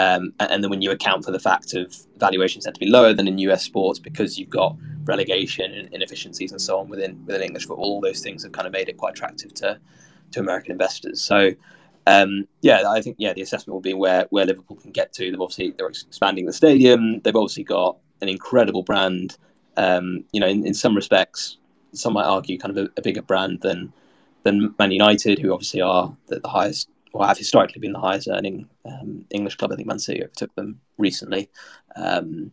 Um, 0.00 0.32
and 0.40 0.64
then 0.64 0.70
when 0.70 0.80
you 0.80 0.90
account 0.90 1.26
for 1.26 1.30
the 1.30 1.38
fact 1.38 1.74
of 1.74 1.94
valuations 2.16 2.64
tend 2.64 2.74
to 2.74 2.80
be 2.80 2.86
lower 2.86 3.12
than 3.12 3.28
in 3.28 3.36
US 3.38 3.62
sports 3.62 3.98
because 3.98 4.38
you've 4.38 4.48
got 4.48 4.74
relegation 5.04 5.70
and 5.74 5.92
inefficiencies 5.92 6.52
and 6.52 6.60
so 6.60 6.78
on 6.78 6.88
within 6.88 7.22
within 7.26 7.42
English 7.42 7.66
football, 7.66 7.84
all 7.84 8.00
those 8.00 8.22
things 8.22 8.42
have 8.42 8.52
kind 8.52 8.66
of 8.66 8.72
made 8.72 8.88
it 8.88 8.96
quite 8.96 9.12
attractive 9.12 9.52
to 9.54 9.78
to 10.30 10.40
American 10.40 10.72
investors. 10.72 11.20
So 11.20 11.50
um, 12.06 12.48
yeah, 12.62 12.88
I 12.88 13.02
think 13.02 13.16
yeah 13.18 13.34
the 13.34 13.42
assessment 13.42 13.74
will 13.74 13.82
be 13.82 13.92
where 13.92 14.26
where 14.30 14.46
Liverpool 14.46 14.78
can 14.78 14.90
get 14.90 15.12
to. 15.14 15.30
They've 15.30 15.40
obviously 15.40 15.74
they're 15.76 15.88
expanding 15.88 16.46
the 16.46 16.54
stadium. 16.54 17.20
They've 17.20 17.36
obviously 17.36 17.64
got 17.64 17.98
an 18.22 18.28
incredible 18.30 18.82
brand. 18.82 19.36
Um, 19.76 20.24
you 20.32 20.40
know, 20.40 20.48
in, 20.48 20.66
in 20.66 20.74
some 20.74 20.96
respects, 20.96 21.58
some 21.92 22.14
might 22.14 22.24
argue 22.24 22.58
kind 22.58 22.76
of 22.76 22.86
a, 22.86 22.90
a, 22.96 23.02
bigger 23.02 23.22
brand 23.22 23.60
than 23.60 23.92
than 24.44 24.74
Man 24.78 24.92
United, 24.92 25.38
who 25.38 25.52
obviously 25.52 25.82
are 25.82 26.14
the, 26.26 26.40
the 26.40 26.48
highest 26.48 26.88
or 27.12 27.26
have 27.26 27.38
historically 27.38 27.80
been 27.80 27.92
the 27.92 28.00
highest 28.00 28.28
earning 28.28 28.68
um, 28.84 29.24
English 29.30 29.56
club. 29.56 29.72
I 29.72 29.76
think 29.76 29.88
Man 29.88 29.98
City 29.98 30.22
overtook 30.22 30.54
them 30.54 30.80
recently. 30.98 31.50
Um, 31.96 32.52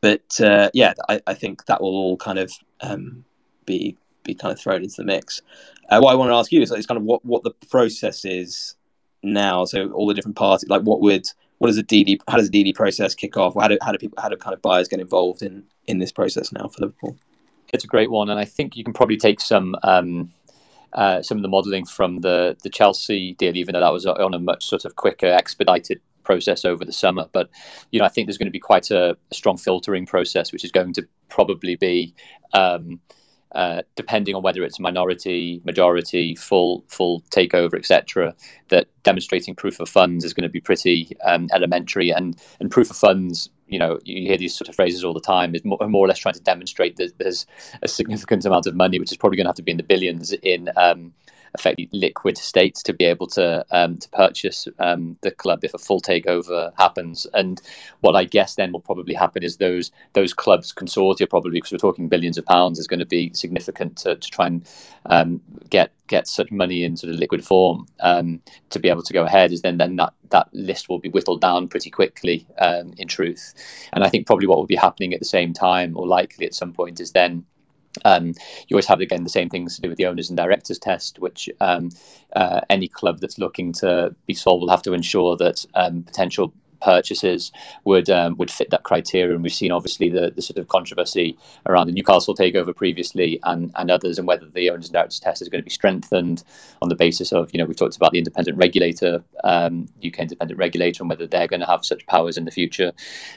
but 0.00 0.40
uh, 0.40 0.70
yeah, 0.74 0.94
I, 1.08 1.20
I, 1.26 1.34
think 1.34 1.66
that 1.66 1.80
will 1.80 1.94
all 1.94 2.16
kind 2.16 2.38
of 2.38 2.52
um, 2.80 3.24
be 3.66 3.96
be 4.22 4.34
kind 4.34 4.52
of 4.52 4.60
thrown 4.60 4.82
into 4.82 4.96
the 4.98 5.04
mix. 5.04 5.42
Uh, 5.88 6.00
what 6.00 6.12
I 6.12 6.14
want 6.14 6.30
to 6.30 6.34
ask 6.34 6.52
you 6.52 6.62
is, 6.62 6.70
is 6.70 6.86
kind 6.86 6.98
of 6.98 7.04
what, 7.04 7.24
what 7.24 7.42
the 7.42 7.50
process 7.68 8.24
is 8.24 8.76
now. 9.22 9.64
So 9.64 9.90
all 9.90 10.06
the 10.06 10.14
different 10.14 10.36
parties, 10.36 10.68
like 10.68 10.82
what 10.82 11.00
would 11.00 11.26
what 11.58 11.68
does 11.68 11.78
a 11.78 11.82
DD 11.82 12.20
how 12.28 12.36
does 12.36 12.50
the 12.50 12.64
DD 12.64 12.74
process 12.74 13.14
kick 13.14 13.36
off? 13.36 13.54
How 13.60 13.68
do 13.68 13.78
how 13.82 13.92
do 13.92 13.98
people 13.98 14.20
how 14.22 14.28
do 14.28 14.36
kind 14.36 14.54
of 14.54 14.62
buyers 14.62 14.88
get 14.88 15.00
involved 15.00 15.42
in 15.42 15.64
in 15.86 15.98
this 15.98 16.12
process 16.12 16.52
now 16.52 16.68
for 16.68 16.82
Liverpool? 16.82 17.16
It's 17.72 17.84
a 17.84 17.88
great 17.88 18.10
one, 18.10 18.30
and 18.30 18.38
I 18.38 18.44
think 18.44 18.76
you 18.76 18.84
can 18.84 18.94
probably 18.94 19.18
take 19.18 19.40
some 19.40 19.76
um, 19.82 20.32
uh, 20.92 21.22
some 21.22 21.38
of 21.38 21.42
the 21.42 21.48
modelling 21.48 21.84
from 21.84 22.20
the 22.20 22.56
the 22.62 22.70
Chelsea 22.70 23.34
deal, 23.34 23.56
even 23.56 23.72
though 23.72 23.80
that 23.80 23.92
was 23.92 24.06
on 24.06 24.34
a 24.34 24.38
much 24.38 24.66
sort 24.66 24.84
of 24.84 24.96
quicker, 24.96 25.26
expedited 25.26 26.00
process 26.24 26.64
over 26.64 26.84
the 26.84 26.92
summer. 26.92 27.26
But 27.32 27.48
you 27.90 27.98
know, 27.98 28.04
I 28.04 28.08
think 28.08 28.26
there's 28.26 28.38
going 28.38 28.46
to 28.48 28.52
be 28.52 28.58
quite 28.58 28.90
a, 28.90 29.16
a 29.30 29.34
strong 29.34 29.56
filtering 29.56 30.06
process, 30.06 30.52
which 30.52 30.64
is 30.64 30.72
going 30.72 30.92
to 30.94 31.06
probably 31.28 31.76
be. 31.76 32.14
Um, 32.52 33.00
uh, 33.52 33.82
depending 33.96 34.34
on 34.34 34.42
whether 34.42 34.62
it's 34.62 34.78
minority, 34.78 35.60
majority, 35.64 36.34
full 36.34 36.84
full 36.88 37.22
takeover, 37.30 37.74
etc., 37.74 38.34
that 38.68 38.88
demonstrating 39.02 39.54
proof 39.54 39.80
of 39.80 39.88
funds 39.88 40.24
is 40.24 40.34
going 40.34 40.42
to 40.42 40.48
be 40.48 40.60
pretty 40.60 41.16
um, 41.24 41.48
elementary. 41.52 42.10
And 42.10 42.36
and 42.60 42.70
proof 42.70 42.90
of 42.90 42.96
funds, 42.96 43.48
you 43.66 43.78
know, 43.78 43.98
you 44.04 44.26
hear 44.28 44.36
these 44.36 44.54
sort 44.54 44.68
of 44.68 44.74
phrases 44.74 45.04
all 45.04 45.14
the 45.14 45.20
time, 45.20 45.54
is 45.54 45.64
more, 45.64 45.78
more 45.88 46.04
or 46.04 46.08
less 46.08 46.18
trying 46.18 46.34
to 46.34 46.40
demonstrate 46.40 46.96
that 46.96 47.16
there's 47.18 47.46
a 47.82 47.88
significant 47.88 48.44
amount 48.44 48.66
of 48.66 48.74
money, 48.74 48.98
which 48.98 49.12
is 49.12 49.16
probably 49.16 49.36
going 49.36 49.46
to 49.46 49.50
have 49.50 49.56
to 49.56 49.62
be 49.62 49.72
in 49.72 49.78
the 49.78 49.82
billions 49.82 50.32
in 50.32 50.70
um, 50.76 51.12
effectively 51.54 51.98
liquid 51.98 52.36
state 52.38 52.76
to 52.84 52.92
be 52.92 53.04
able 53.04 53.26
to 53.26 53.64
um, 53.70 53.96
to 53.98 54.08
purchase 54.10 54.68
um, 54.78 55.16
the 55.22 55.30
club 55.30 55.64
if 55.64 55.74
a 55.74 55.78
full 55.78 56.00
takeover 56.00 56.72
happens. 56.76 57.26
And 57.34 57.60
what 58.00 58.16
I 58.16 58.24
guess 58.24 58.54
then 58.54 58.72
will 58.72 58.80
probably 58.80 59.14
happen 59.14 59.42
is 59.42 59.56
those 59.56 59.90
those 60.12 60.32
clubs 60.34 60.72
consortia 60.72 61.28
probably 61.28 61.52
because 61.52 61.72
we're 61.72 61.78
talking 61.78 62.08
billions 62.08 62.38
of 62.38 62.46
pounds 62.46 62.78
is 62.78 62.86
going 62.86 63.00
to 63.00 63.06
be 63.06 63.32
significant 63.34 63.96
to, 63.98 64.16
to 64.16 64.30
try 64.30 64.46
and 64.46 64.68
um, 65.06 65.40
get 65.70 65.92
get 66.06 66.26
such 66.26 66.50
money 66.50 66.84
in 66.84 66.96
sort 66.96 67.12
of 67.12 67.18
liquid 67.18 67.44
form 67.44 67.86
um, 68.00 68.40
to 68.70 68.78
be 68.78 68.88
able 68.88 69.02
to 69.02 69.12
go 69.12 69.24
ahead 69.24 69.52
is 69.52 69.62
then 69.62 69.78
then 69.78 69.96
that 69.96 70.12
that 70.30 70.48
list 70.52 70.88
will 70.88 70.98
be 70.98 71.08
whittled 71.08 71.40
down 71.40 71.68
pretty 71.68 71.90
quickly 71.90 72.46
um, 72.58 72.92
in 72.98 73.06
truth 73.06 73.54
and 73.92 74.04
i 74.04 74.08
think 74.08 74.26
probably 74.26 74.46
what 74.46 74.58
will 74.58 74.66
be 74.66 74.76
happening 74.76 75.12
at 75.12 75.20
the 75.20 75.26
same 75.26 75.52
time 75.52 75.96
or 75.96 76.06
likely 76.06 76.46
at 76.46 76.54
some 76.54 76.72
point 76.72 77.00
is 77.00 77.12
then 77.12 77.44
um, 78.04 78.28
you 78.68 78.74
always 78.74 78.86
have 78.86 79.00
again 79.00 79.24
the 79.24 79.30
same 79.30 79.48
things 79.48 79.76
to 79.76 79.82
do 79.82 79.88
with 79.88 79.98
the 79.98 80.06
owners 80.06 80.30
and 80.30 80.36
directors 80.36 80.78
test, 80.78 81.18
which 81.18 81.48
um, 81.60 81.90
uh, 82.34 82.60
any 82.70 82.88
club 82.88 83.20
that's 83.20 83.38
looking 83.38 83.72
to 83.74 84.14
be 84.26 84.34
sold 84.34 84.60
will 84.60 84.70
have 84.70 84.82
to 84.82 84.92
ensure 84.92 85.36
that 85.36 85.64
um, 85.74 86.02
potential 86.02 86.52
purchases 86.80 87.52
would 87.84 88.08
um, 88.10 88.36
would 88.36 88.50
fit 88.50 88.70
that 88.70 88.82
criteria. 88.82 89.34
And 89.34 89.42
we've 89.42 89.52
seen 89.52 89.72
obviously 89.72 90.08
the, 90.08 90.32
the 90.34 90.42
sort 90.42 90.58
of 90.58 90.68
controversy 90.68 91.36
around 91.66 91.86
the 91.86 91.92
Newcastle 91.92 92.34
takeover 92.34 92.74
previously 92.74 93.40
and, 93.44 93.72
and 93.76 93.90
others, 93.90 94.18
and 94.18 94.26
whether 94.26 94.46
the 94.46 94.70
owners 94.70 94.86
and 94.86 94.94
directors 94.94 95.20
test 95.20 95.42
is 95.42 95.48
going 95.48 95.60
to 95.60 95.64
be 95.64 95.70
strengthened 95.70 96.42
on 96.82 96.88
the 96.88 96.94
basis 96.94 97.32
of 97.32 97.50
you 97.52 97.58
know 97.58 97.64
we've 97.64 97.76
talked 97.76 97.96
about 97.96 98.12
the 98.12 98.18
independent 98.18 98.56
regulator, 98.56 99.22
um, 99.44 99.86
UK 100.04 100.20
independent 100.20 100.58
regulator, 100.58 101.02
and 101.02 101.10
whether 101.10 101.26
they're 101.26 101.48
going 101.48 101.60
to 101.60 101.66
have 101.66 101.84
such 101.84 102.06
powers 102.06 102.36
in 102.36 102.44
the 102.44 102.50
future. 102.50 102.92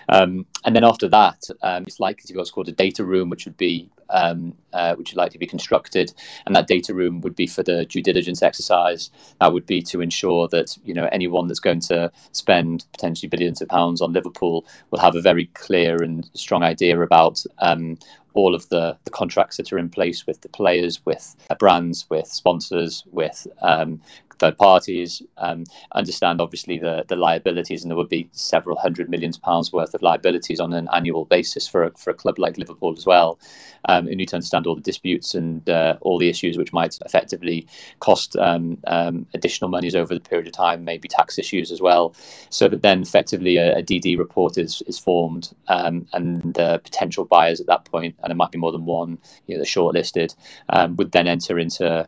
Um, 0.10 0.46
and 0.66 0.76
then 0.76 0.84
after 0.84 1.08
that, 1.10 1.44
um, 1.62 1.84
it's 1.88 2.00
likely 2.00 2.24
to 2.28 2.34
be 2.34 2.38
what's 2.38 2.52
called 2.52 2.70
a 2.70 2.74
data 2.74 3.04
room, 3.04 3.30
which 3.30 3.46
would 3.46 3.58
be 3.58 3.90
um, 4.12 4.56
uh, 4.74 4.96
which 4.96 5.12
would 5.12 5.18
likely 5.18 5.38
be 5.38 5.48
constructed, 5.48 6.14
and 6.46 6.56
that 6.56 6.68
data 6.68 6.94
room 6.94 7.22
would 7.22 7.36
be 7.36 7.48
for 7.48 7.64
the 7.64 7.86
due 7.86 8.02
diligence 8.02 8.42
exercise. 8.42 9.10
That 9.40 9.54
would 9.54 9.66
be 9.66 9.82
to 9.84 10.02
ensure 10.02 10.48
that 10.50 10.78
you 10.84 10.94
know 10.94 11.10
anyone 11.12 11.48
that's 11.48 11.60
going 11.60 11.82
to 11.82 12.12
spend 12.32 12.86
potentially 12.94 13.30
billions 13.30 13.62
of 13.62 13.70
pounds 13.70 14.02
on 14.02 14.14
Liverpool 14.14 14.66
will 14.90 15.00
have 15.00 15.16
a 15.16 15.22
very 15.22 15.46
clear 15.54 16.02
and 16.02 16.30
strong 16.34 16.64
idea 16.64 17.00
about 17.00 17.44
um, 17.60 17.98
all 18.34 18.56
of 18.56 18.68
the, 18.70 18.98
the 19.04 19.12
contracts 19.12 19.58
that 19.58 19.74
are 19.74 19.78
in 19.78 19.90
place 19.90 20.26
with 20.26 20.42
the 20.42 20.50
players, 20.50 21.06
with 21.06 21.36
brands, 21.60 22.10
with 22.10 22.28
sponsors, 22.28 23.04
with 23.12 23.46
um, 23.62 24.00
third 24.42 24.58
parties, 24.58 25.22
um, 25.38 25.64
understand 25.94 26.42
obviously 26.42 26.80
the, 26.80 27.06
the 27.08 27.16
liabilities, 27.16 27.84
and 27.84 27.92
there 27.92 27.98
would 27.98 28.10
be 28.10 28.28
several 28.32 28.76
hundred 28.78 29.10
millions 29.10 29.38
pounds 29.38 29.72
worth 29.72 29.94
of 29.94 30.02
liabilities 30.02 30.60
on 30.60 30.74
an 30.74 30.90
annual 30.94 31.26
basis 31.26 31.68
for 31.68 31.84
a, 31.84 31.92
for 31.96 32.10
a 32.10 32.16
club 32.16 32.40
like 32.40 32.58
Liverpool 32.58 32.94
as 32.98 33.06
well. 33.06 33.40
Um, 33.86 34.08
you 34.08 34.16
need 34.16 34.30
to 34.30 34.36
understand 34.36 34.61
all 34.68 34.76
the 34.76 34.82
disputes 34.82 35.34
and 35.36 35.68
uh, 35.70 35.98
all 36.02 36.18
the 36.18 36.30
issues 36.30 36.58
which 36.58 36.74
might 36.74 36.98
effectively 37.06 37.68
cost 38.00 38.36
um, 38.38 38.78
um 38.88 39.26
additional 39.34 39.70
monies 39.70 39.96
over 39.96 40.14
the 40.14 40.20
period 40.20 40.48
of 40.48 40.54
time, 40.54 40.84
maybe 40.84 41.08
tax 41.08 41.38
issues 41.38 41.72
as 41.72 41.82
well. 41.82 42.14
So 42.50 42.68
that 42.68 42.82
then 42.82 43.02
effectively 43.02 43.58
a, 43.58 43.78
a 43.78 43.84
DD 43.84 44.18
report 44.18 44.58
is, 44.58 44.82
is 44.88 45.00
formed 45.00 45.54
um, 45.68 46.08
and 46.14 46.58
uh, 46.60 46.78
potential 46.80 47.26
buyers 47.26 47.60
at 47.60 47.68
that 47.68 47.86
point, 47.86 48.16
and 48.24 48.32
it 48.32 48.36
might 48.36 48.52
be 48.52 48.58
more 48.58 48.72
than 48.72 48.86
one, 48.86 49.18
you 49.48 49.56
know, 49.56 49.62
the 49.62 49.68
shortlisted, 49.68 50.36
um, 50.70 50.96
would 50.96 51.12
then 51.12 51.28
enter 51.28 51.60
into, 51.60 52.08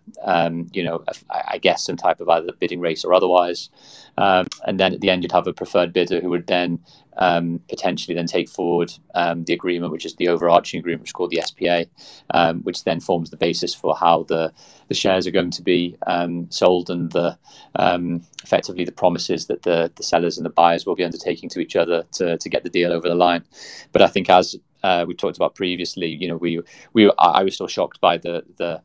you 0.74 0.84
know, 0.84 1.04
I 1.30 1.58
guess 1.58 1.86
some 1.86 1.98
type 1.98 2.20
of 2.20 2.30
either 2.30 2.52
bidding 2.60 2.80
race 2.80 3.04
or 3.04 3.14
otherwise. 3.14 3.70
Um, 4.18 4.48
and 4.66 4.80
then 4.80 4.94
at 4.94 5.02
the 5.02 5.10
end, 5.10 5.24
you'd 5.24 5.32
have 5.32 5.48
a 5.48 5.54
preferred 5.54 5.94
bidder 5.94 6.22
who 6.22 6.30
would 6.30 6.48
then 6.48 6.80
um, 7.18 7.60
potentially 7.70 8.16
then 8.16 8.28
take 8.28 8.50
forward 8.50 8.92
um, 9.16 9.44
the 9.46 9.54
agreement, 9.54 9.92
which 9.92 10.06
is 10.06 10.16
the 10.16 10.28
overarching 10.28 10.80
agreement, 10.80 11.02
which 11.02 11.10
is 11.10 11.14
called 11.14 11.32
the 11.32 11.42
SPA, 11.42 11.86
um, 12.32 12.62
which 12.62 12.84
then 12.84 13.00
forms 13.00 13.30
the 13.30 13.38
basis 13.38 13.74
for 13.74 13.96
how 13.96 14.24
the, 14.24 14.52
the 14.88 14.94
shares 14.94 15.28
are 15.28 15.32
going 15.32 15.52
to 15.52 15.62
be 15.62 15.96
um, 16.08 16.50
sold 16.50 16.90
and 16.90 17.12
the 17.12 17.38
um, 17.76 18.22
effectively 18.44 18.86
the 18.86 18.92
promises 18.92 19.48
that 19.48 19.64
the, 19.64 19.92
the 19.96 20.04
sellers 20.04 20.38
and 20.38 20.46
the 20.46 20.50
buyers 20.52 20.86
will 20.86 20.96
be 20.96 21.04
undertaking 21.04 21.50
to 21.50 21.60
each 21.60 21.76
other 21.76 22.04
to, 22.14 22.38
to 22.38 22.50
get 22.50 22.64
the 22.64 22.70
deal 22.70 22.92
over 22.92 23.08
the 23.08 23.16
line. 23.16 23.44
But 23.92 24.02
I 24.02 24.08
think 24.08 24.30
as 24.30 24.56
uh, 24.84 25.06
we 25.08 25.14
talked 25.16 25.38
about 25.38 25.56
previously, 25.56 26.08
you 26.08 26.28
know, 26.28 26.38
we 26.38 26.62
we 26.92 27.12
I 27.18 27.44
was 27.44 27.56
still 27.56 27.68
shocked 27.68 28.02
by 28.02 28.18
the 28.18 28.44
the 28.58 28.82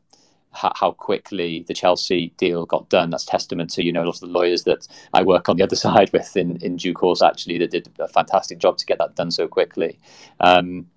how 0.51 0.91
quickly 0.91 1.63
the 1.67 1.73
Chelsea 1.73 2.33
deal 2.37 2.65
got 2.65 2.89
done. 2.89 3.09
That's 3.09 3.25
testament 3.25 3.69
to 3.71 3.83
you 3.83 3.93
know 3.93 4.03
a 4.03 4.05
lot 4.05 4.15
of 4.15 4.21
the 4.21 4.27
lawyers 4.27 4.63
that 4.63 4.87
I 5.13 5.23
work 5.23 5.49
on 5.49 5.57
the 5.57 5.63
other 5.63 5.75
side 5.87 6.11
with 6.13 6.35
in, 6.35 6.57
in 6.57 6.77
due 6.77 6.93
course. 6.93 7.21
Actually, 7.21 7.57
that 7.59 7.71
did 7.71 7.89
a 7.99 8.07
fantastic 8.07 8.59
job 8.59 8.77
to 8.77 8.85
get 8.85 8.97
that 8.99 9.15
done 9.15 9.31
so 9.31 9.47
quickly. 9.47 9.99
Um, 10.39 10.87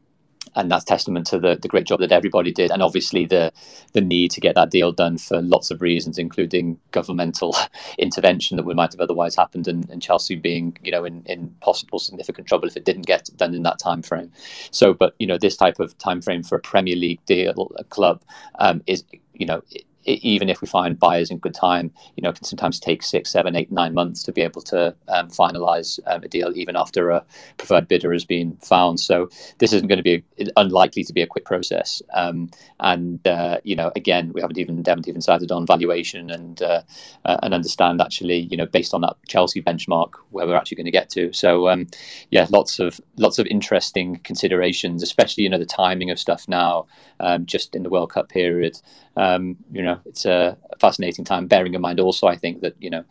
and 0.54 0.71
that's 0.71 0.85
testament 0.85 1.26
to 1.28 1.38
the, 1.38 1.56
the 1.61 1.68
great 1.68 1.87
job 1.87 2.00
that 2.00 2.12
everybody 2.12 2.52
did, 2.52 2.71
and 2.71 2.82
obviously 2.82 3.25
the 3.25 3.52
the 3.92 4.00
need 4.00 4.30
to 4.32 4.40
get 4.40 4.54
that 4.54 4.71
deal 4.71 4.92
done 4.92 5.18
for 5.18 5.40
lots 5.40 5.71
of 5.71 5.80
reasons, 5.80 6.18
including 6.18 6.78
governmental 6.90 7.56
intervention 7.99 8.56
that 8.56 8.64
would 8.64 8.76
might 8.76 8.92
have 8.92 9.00
otherwise 9.00 9.35
happened, 9.35 9.68
and, 9.68 9.88
and 9.90 10.02
Chelsea 10.02 10.37
being 10.37 10.76
you 10.82 10.92
know 10.92 11.04
in, 11.04 11.23
in 11.26 11.54
possible 11.61 11.99
significant 11.99 12.47
trouble 12.47 12.68
if 12.68 12.76
it 12.76 12.85
didn't 12.85 13.06
get 13.06 13.30
done 13.37 13.54
in 13.54 13.62
that 13.62 13.78
time 13.78 14.02
frame. 14.02 14.30
So, 14.71 14.92
but 14.92 15.14
you 15.18 15.26
know 15.26 15.38
this 15.38 15.56
type 15.56 15.80
of 15.80 15.97
time 15.99 16.21
frame 16.21 16.42
for 16.42 16.56
a 16.56 16.61
Premier 16.61 16.97
League 16.97 17.25
deal, 17.26 17.73
a 17.76 17.85
club, 17.85 18.23
um, 18.59 18.82
is 18.87 19.04
you 19.43 19.47
know 19.47 19.61
even 20.04 20.49
if 20.49 20.61
we 20.61 20.68
find 20.68 20.99
buyers 20.99 21.30
in 21.30 21.38
good 21.38 21.54
time, 21.54 21.92
you 22.16 22.23
know, 22.23 22.30
it 22.30 22.37
can 22.37 22.44
sometimes 22.44 22.80
take 22.80 23.02
six, 23.02 23.30
seven, 23.30 23.56
eight, 23.56 23.71
nine 23.71 23.94
months 23.94 24.23
to 24.25 24.32
be 24.32 24.42
able 24.42 24.62
to 24.62 24.94
um, 25.09 25.28
finalize 25.28 25.99
um, 26.06 26.23
a 26.23 26.28
deal, 26.28 26.52
even 26.54 26.76
after 26.76 27.11
a 27.11 27.25
preferred 27.59 27.88
bidder 27.88 28.12
has 28.12 28.25
been 28.25 28.56
found. 28.56 29.00
So 29.00 29.28
this 29.59 29.73
isn't 29.73 29.88
going 29.88 29.99
to 29.99 30.02
be 30.02 30.23
a, 30.38 30.47
unlikely 30.56 31.04
to 31.04 31.12
be 31.12 31.23
a 31.23 31.26
quick 31.26 31.44
process. 31.44 32.02
Um, 32.14 32.50
and 32.80 33.26
uh, 33.26 33.59
you 33.64 33.76
know, 33.76 33.92
again, 33.97 34.32
we 34.35 34.40
haven't 34.40 34.59
even 34.59 34.82
haven't 34.85 35.09
even 35.09 35.21
decided 35.21 35.52
on 35.52 35.66
valuation 35.66 36.30
and 36.30 36.62
uh, 36.62 36.82
uh, 37.25 37.38
and 37.42 37.54
understand 37.54 38.00
actually, 38.00 38.38
you 38.38 38.56
know, 38.56 38.66
based 38.66 38.94
on 38.94 39.00
that 39.02 39.16
Chelsea 39.28 39.62
benchmark 39.62 40.14
where 40.30 40.47
we're 40.47 40.56
actually 40.56 40.76
going 40.76 40.87
to 40.87 40.90
get 40.90 41.11
to. 41.11 41.32
So 41.32 41.68
um, 41.68 41.87
yeah, 42.30 42.47
lots 42.50 42.78
of 42.78 43.00
lots 43.16 43.38
of 43.38 43.47
interesting 43.47 44.16
considerations, 44.16 45.02
especially 45.02 45.44
you 45.44 45.50
know 45.50 45.59
the 45.59 45.66
timing 45.66 46.11
of 46.11 46.18
stuff 46.18 46.49
now, 46.49 46.87
um, 47.21 47.47
just 47.47 47.75
in 47.75 47.82
the 47.82 47.90
World 47.90 48.11
Cup 48.12 48.28
period. 48.28 48.80
Um, 49.16 49.56
you 49.71 49.82
know, 49.82 49.92
it's 50.05 50.25
a 50.25 50.57
fascinating 50.79 51.25
time. 51.25 51.47
Bearing 51.47 51.75
in 51.75 51.81
mind 51.81 52.01
also, 52.01 52.27
I 52.27 52.37
think 52.37 52.61
that 52.61 52.75
you 52.81 52.91
know, 52.91 53.05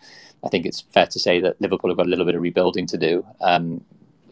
I 0.44 0.50
think 0.50 0.66
it's 0.66 0.82
fair 0.82 1.08
to 1.08 1.20
say 1.20 1.40
that 1.42 1.60
Liverpool 1.62 1.90
have 1.90 1.98
got 1.98 2.06
a 2.06 2.10
little 2.10 2.26
bit 2.26 2.36
of 2.36 2.42
rebuilding 2.42 2.88
to 2.88 2.98
do. 2.98 3.26
Um, 3.42 3.84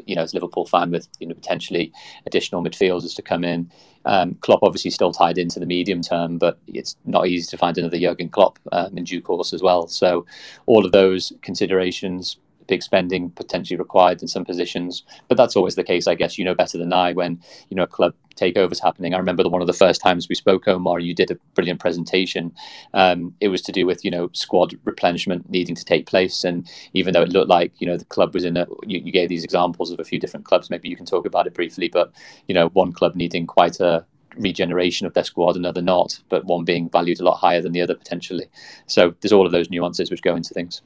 you 0.06 0.16
know, 0.16 0.24
as 0.24 0.34
Liverpool 0.34 0.66
fan, 0.66 0.92
with 0.92 1.08
you 1.20 1.28
know 1.28 1.36
potentially 1.36 1.92
additional 2.26 2.64
midfielders 2.64 3.16
to 3.16 3.22
come 3.22 3.44
in. 3.44 3.70
Um, 4.06 4.36
Klopp 4.36 4.64
obviously 4.64 4.92
still 4.92 5.12
tied 5.12 5.38
into 5.38 5.60
the 5.60 5.66
medium 5.66 6.02
term, 6.02 6.38
but 6.38 6.58
it's 6.68 6.96
not 7.06 7.28
easy 7.28 7.48
to 7.50 7.58
find 7.58 7.78
another 7.78 8.00
Jurgen 8.00 8.30
Klopp 8.30 8.58
um, 8.72 8.98
in 8.98 9.04
due 9.04 9.22
course 9.22 9.54
as 9.54 9.62
well. 9.62 9.88
So, 9.88 10.26
all 10.66 10.86
of 10.86 10.92
those 10.92 11.34
considerations 11.42 12.38
big 12.70 12.84
spending 12.84 13.32
potentially 13.32 13.78
required 13.78 14.22
in 14.22 14.28
some 14.28 14.46
positions. 14.46 15.04
But 15.28 15.36
that's 15.36 15.56
always 15.56 15.76
the 15.76 15.84
case, 15.84 16.08
I 16.08 16.16
guess. 16.16 16.38
You 16.38 16.46
know 16.46 16.56
better 16.56 16.78
than 16.78 16.94
I 16.94 17.12
when 17.12 17.42
you 17.70 17.76
know 17.76 17.84
a 17.84 17.88
club 17.88 18.14
takeovers 18.36 18.82
happening. 18.82 19.14
I 19.14 19.18
remember 19.18 19.44
the, 19.44 19.50
one 19.50 19.62
of 19.62 19.68
the 19.68 19.74
first 19.74 20.00
times 20.00 20.30
we 20.30 20.36
spoke, 20.36 20.68
Omar. 20.68 21.00
You 21.00 21.14
did 21.14 21.32
a 21.32 21.36
brilliant 21.56 21.82
presentation. 21.82 22.54
Um, 22.94 23.34
it 23.42 23.50
was 23.50 23.62
to 23.64 23.74
do 23.74 23.86
with 23.86 24.06
you 24.06 24.12
know 24.12 24.30
squad 24.34 24.78
replenishment 24.86 25.50
needing 25.50 25.76
to 25.76 25.84
take 25.84 26.06
place, 26.06 26.44
and 26.44 26.70
even 26.94 27.14
though 27.14 27.24
it 27.24 27.30
looked 27.30 27.50
like 27.50 27.74
you 27.80 27.88
know 27.88 27.98
the 27.98 28.06
club 28.06 28.34
was 28.34 28.46
in 28.46 28.56
a, 28.56 28.68
you, 28.86 29.00
you 29.00 29.12
gave 29.12 29.30
these 29.30 29.44
examples 29.44 29.92
of 29.92 30.00
a 30.00 30.06
few 30.06 30.20
different 30.20 30.46
clubs. 30.46 30.70
Maybe 30.70 30.88
you 30.88 30.96
can 30.96 31.06
talk 31.06 31.26
about 31.26 31.48
it 31.48 31.56
briefly. 31.56 31.90
But 31.90 32.14
you 32.48 32.54
know, 32.54 32.70
one 32.70 32.94
club 32.94 33.16
needing 33.16 33.48
quite 33.48 33.80
a 33.80 34.06
regeneration 34.38 35.08
of 35.08 35.14
their 35.16 35.24
squad, 35.24 35.56
another 35.58 35.82
not, 35.82 36.20
but 36.30 36.46
one 36.46 36.64
being 36.64 36.88
valued 36.90 37.20
a 37.20 37.24
lot 37.24 37.38
higher 37.38 37.62
than 37.62 37.72
the 37.72 37.82
other 37.82 37.96
potentially. 37.96 38.46
So 38.86 39.16
there's 39.20 39.34
all 39.34 39.48
of 39.48 39.52
those 39.52 39.72
nuances 39.72 40.12
which 40.12 40.22
go 40.22 40.36
into 40.36 40.54
things 40.54 40.82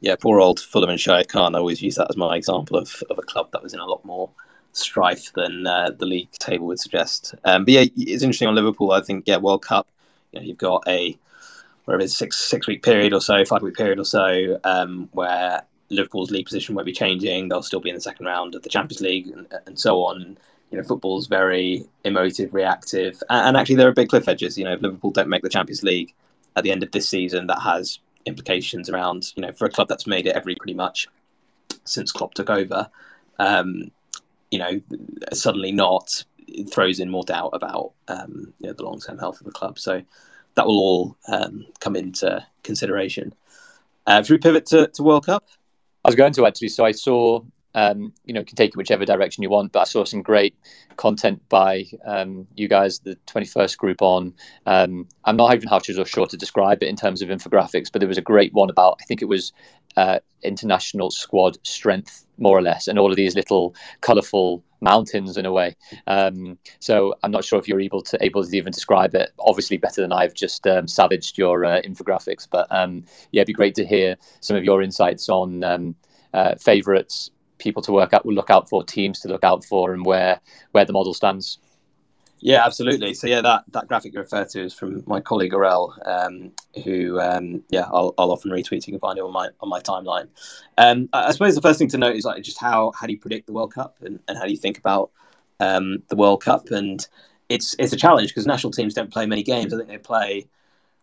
yeah, 0.00 0.16
poor 0.16 0.40
old 0.40 0.60
Fulham 0.60 0.90
and 0.90 1.00
Shad 1.00 1.28
Khan. 1.28 1.54
I 1.54 1.58
always 1.58 1.82
use 1.82 1.96
that 1.96 2.10
as 2.10 2.16
my 2.16 2.36
example 2.36 2.76
of, 2.76 3.02
of 3.10 3.18
a 3.18 3.22
club 3.22 3.50
that 3.52 3.62
was 3.62 3.74
in 3.74 3.80
a 3.80 3.86
lot 3.86 4.04
more 4.04 4.30
strife 4.72 5.32
than 5.32 5.66
uh, 5.66 5.90
the 5.90 6.06
league 6.06 6.30
table 6.32 6.66
would 6.66 6.80
suggest. 6.80 7.34
Um, 7.44 7.64
but 7.64 7.72
yeah, 7.72 7.84
it's 7.96 8.22
interesting 8.22 8.48
on 8.48 8.54
Liverpool. 8.54 8.92
I 8.92 9.00
think 9.00 9.24
yeah, 9.26 9.38
World 9.38 9.62
Cup. 9.62 9.88
You 10.32 10.40
know, 10.40 10.46
you've 10.46 10.58
got 10.58 10.84
a 10.86 11.16
whatever 11.84 12.02
it's 12.02 12.16
six 12.16 12.36
six 12.36 12.66
week 12.66 12.82
period 12.82 13.12
or 13.12 13.20
so, 13.20 13.44
five 13.44 13.62
week 13.62 13.76
period 13.76 13.98
or 13.98 14.04
so, 14.04 14.60
um, 14.64 15.08
where 15.12 15.62
Liverpool's 15.88 16.30
league 16.30 16.46
position 16.46 16.74
won't 16.74 16.86
be 16.86 16.92
changing. 16.92 17.48
They'll 17.48 17.62
still 17.62 17.80
be 17.80 17.90
in 17.90 17.94
the 17.94 18.00
second 18.00 18.26
round 18.26 18.54
of 18.54 18.62
the 18.62 18.68
Champions 18.68 19.00
League 19.00 19.28
and, 19.28 19.46
and 19.66 19.78
so 19.78 20.02
on. 20.02 20.36
You 20.70 20.78
know, 20.78 20.84
football's 20.84 21.28
very 21.28 21.84
emotive, 22.04 22.52
reactive, 22.52 23.22
and, 23.30 23.48
and 23.48 23.56
actually 23.56 23.76
there 23.76 23.88
are 23.88 23.92
big 23.92 24.08
cliff 24.08 24.28
edges. 24.28 24.58
You 24.58 24.64
know, 24.64 24.72
if 24.74 24.82
Liverpool 24.82 25.12
don't 25.12 25.28
make 25.28 25.42
the 25.42 25.48
Champions 25.48 25.82
League 25.82 26.12
at 26.56 26.64
the 26.64 26.72
end 26.72 26.82
of 26.82 26.90
this 26.90 27.08
season, 27.08 27.46
that 27.46 27.60
has 27.60 28.00
implications 28.26 28.90
around 28.90 29.32
you 29.36 29.42
know 29.42 29.52
for 29.52 29.64
a 29.64 29.70
club 29.70 29.88
that's 29.88 30.06
made 30.06 30.26
it 30.26 30.36
every 30.36 30.54
pretty 30.56 30.74
much 30.74 31.08
since 31.84 32.12
Klopp 32.12 32.34
took 32.34 32.50
over. 32.50 32.90
Um, 33.38 33.90
you 34.50 34.58
know, 34.58 34.80
suddenly 35.32 35.72
not 35.72 36.24
throws 36.70 37.00
in 37.00 37.10
more 37.10 37.24
doubt 37.24 37.50
about 37.52 37.92
um, 38.08 38.52
you 38.60 38.68
know, 38.68 38.72
the 38.72 38.84
long 38.84 39.00
term 39.00 39.18
health 39.18 39.40
of 39.40 39.46
the 39.46 39.52
club. 39.52 39.78
So 39.78 40.02
that 40.54 40.66
will 40.66 40.78
all 40.78 41.16
um, 41.28 41.66
come 41.80 41.96
into 41.96 42.44
consideration. 42.62 43.34
Uh, 44.06 44.22
should 44.22 44.34
we 44.34 44.38
pivot 44.38 44.66
to, 44.66 44.88
to 44.88 45.02
World 45.02 45.26
Cup? 45.26 45.44
I 46.04 46.08
was 46.08 46.14
going 46.14 46.32
to 46.34 46.46
actually. 46.46 46.68
So 46.68 46.84
I 46.84 46.92
saw 46.92 47.42
um, 47.76 48.12
you 48.24 48.32
know, 48.32 48.42
can 48.42 48.56
take 48.56 48.70
it 48.70 48.76
whichever 48.76 49.04
direction 49.04 49.42
you 49.42 49.50
want. 49.50 49.70
But 49.70 49.80
I 49.80 49.84
saw 49.84 50.04
some 50.04 50.22
great 50.22 50.56
content 50.96 51.40
by 51.48 51.84
um, 52.04 52.48
you 52.56 52.68
guys, 52.68 52.98
the 52.98 53.16
21st 53.26 53.76
group 53.76 54.02
on. 54.02 54.34
Um, 54.64 55.06
I'm 55.24 55.36
not 55.36 55.54
even 55.54 55.68
half 55.68 55.84
sure 55.84 56.26
to 56.26 56.36
describe 56.36 56.82
it 56.82 56.88
in 56.88 56.96
terms 56.96 57.22
of 57.22 57.28
infographics, 57.28 57.92
but 57.92 58.00
there 58.00 58.08
was 58.08 58.18
a 58.18 58.22
great 58.22 58.52
one 58.54 58.70
about, 58.70 58.98
I 59.00 59.04
think 59.04 59.22
it 59.22 59.26
was 59.26 59.52
uh, 59.96 60.18
international 60.42 61.10
squad 61.10 61.58
strength, 61.64 62.26
more 62.38 62.56
or 62.56 62.62
less, 62.62 62.88
and 62.88 62.98
all 62.98 63.10
of 63.10 63.16
these 63.16 63.36
little 63.36 63.74
colourful 64.00 64.64
mountains 64.80 65.36
in 65.36 65.44
a 65.44 65.52
way. 65.52 65.76
Um, 66.06 66.58
so 66.80 67.14
I'm 67.22 67.30
not 67.30 67.44
sure 67.44 67.58
if 67.58 67.68
you're 67.68 67.80
able 67.80 68.02
to 68.02 68.24
able 68.24 68.42
to 68.42 68.56
even 68.56 68.72
describe 68.72 69.14
it. 69.14 69.32
Obviously, 69.38 69.76
better 69.76 70.00
than 70.00 70.12
I've 70.12 70.34
just 70.34 70.66
um, 70.66 70.88
savaged 70.88 71.36
your 71.36 71.64
uh, 71.66 71.82
infographics, 71.82 72.48
but 72.50 72.66
um, 72.70 73.04
yeah, 73.32 73.40
it'd 73.40 73.48
be 73.48 73.52
great 73.52 73.74
to 73.76 73.86
hear 73.86 74.16
some 74.40 74.56
of 74.56 74.64
your 74.64 74.82
insights 74.82 75.28
on 75.28 75.62
uh, 76.36 76.54
favourites, 76.56 77.30
people 77.58 77.82
to 77.82 77.92
work 77.92 78.12
out 78.12 78.24
will 78.26 78.34
look 78.34 78.50
out 78.50 78.68
for, 78.68 78.84
teams 78.84 79.20
to 79.20 79.28
look 79.28 79.44
out 79.44 79.64
for, 79.64 79.92
and 79.92 80.04
where 80.04 80.40
where 80.72 80.84
the 80.84 80.92
model 80.92 81.14
stands. 81.14 81.58
Yeah, 82.40 82.64
absolutely. 82.64 83.14
So 83.14 83.26
yeah, 83.26 83.40
that, 83.40 83.64
that 83.72 83.88
graphic 83.88 84.12
you 84.12 84.20
refer 84.20 84.44
to 84.44 84.64
is 84.64 84.74
from 84.74 85.02
my 85.06 85.20
colleague 85.20 85.52
Orel, 85.52 85.94
um, 86.06 86.52
who 86.84 87.18
um, 87.18 87.64
yeah 87.70 87.86
I'll, 87.90 88.14
I'll 88.18 88.30
often 88.30 88.50
retweet. 88.50 88.86
You 88.86 88.92
can 88.92 89.00
find 89.00 89.18
it 89.18 89.24
on 89.24 89.32
my 89.32 89.48
on 89.60 89.68
my 89.68 89.80
timeline. 89.80 90.28
Um, 90.76 91.08
I 91.12 91.32
suppose 91.32 91.54
the 91.54 91.62
first 91.62 91.78
thing 91.78 91.88
to 91.88 91.98
note 91.98 92.16
is 92.16 92.24
like 92.24 92.42
just 92.42 92.60
how 92.60 92.92
how 92.98 93.06
do 93.06 93.12
you 93.12 93.18
predict 93.18 93.46
the 93.46 93.52
World 93.52 93.72
Cup 93.72 93.96
and, 94.02 94.20
and 94.28 94.36
how 94.36 94.44
do 94.44 94.50
you 94.50 94.58
think 94.58 94.78
about 94.78 95.10
um, 95.60 96.02
the 96.08 96.16
World 96.16 96.42
Cup 96.42 96.70
and 96.70 97.06
it's 97.48 97.74
it's 97.78 97.92
a 97.92 97.96
challenge 97.96 98.28
because 98.28 98.46
national 98.46 98.72
teams 98.72 98.94
don't 98.94 99.12
play 99.12 99.26
many 99.26 99.42
games. 99.42 99.72
I 99.72 99.78
think 99.78 99.88
they 99.88 99.98
play 99.98 100.48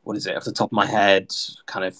what 0.03 0.17
is 0.17 0.27
it 0.27 0.36
off 0.36 0.43
the 0.43 0.51
top 0.51 0.69
of 0.69 0.74
my 0.74 0.86
head, 0.86 1.31
kind 1.65 1.86
of 1.86 1.98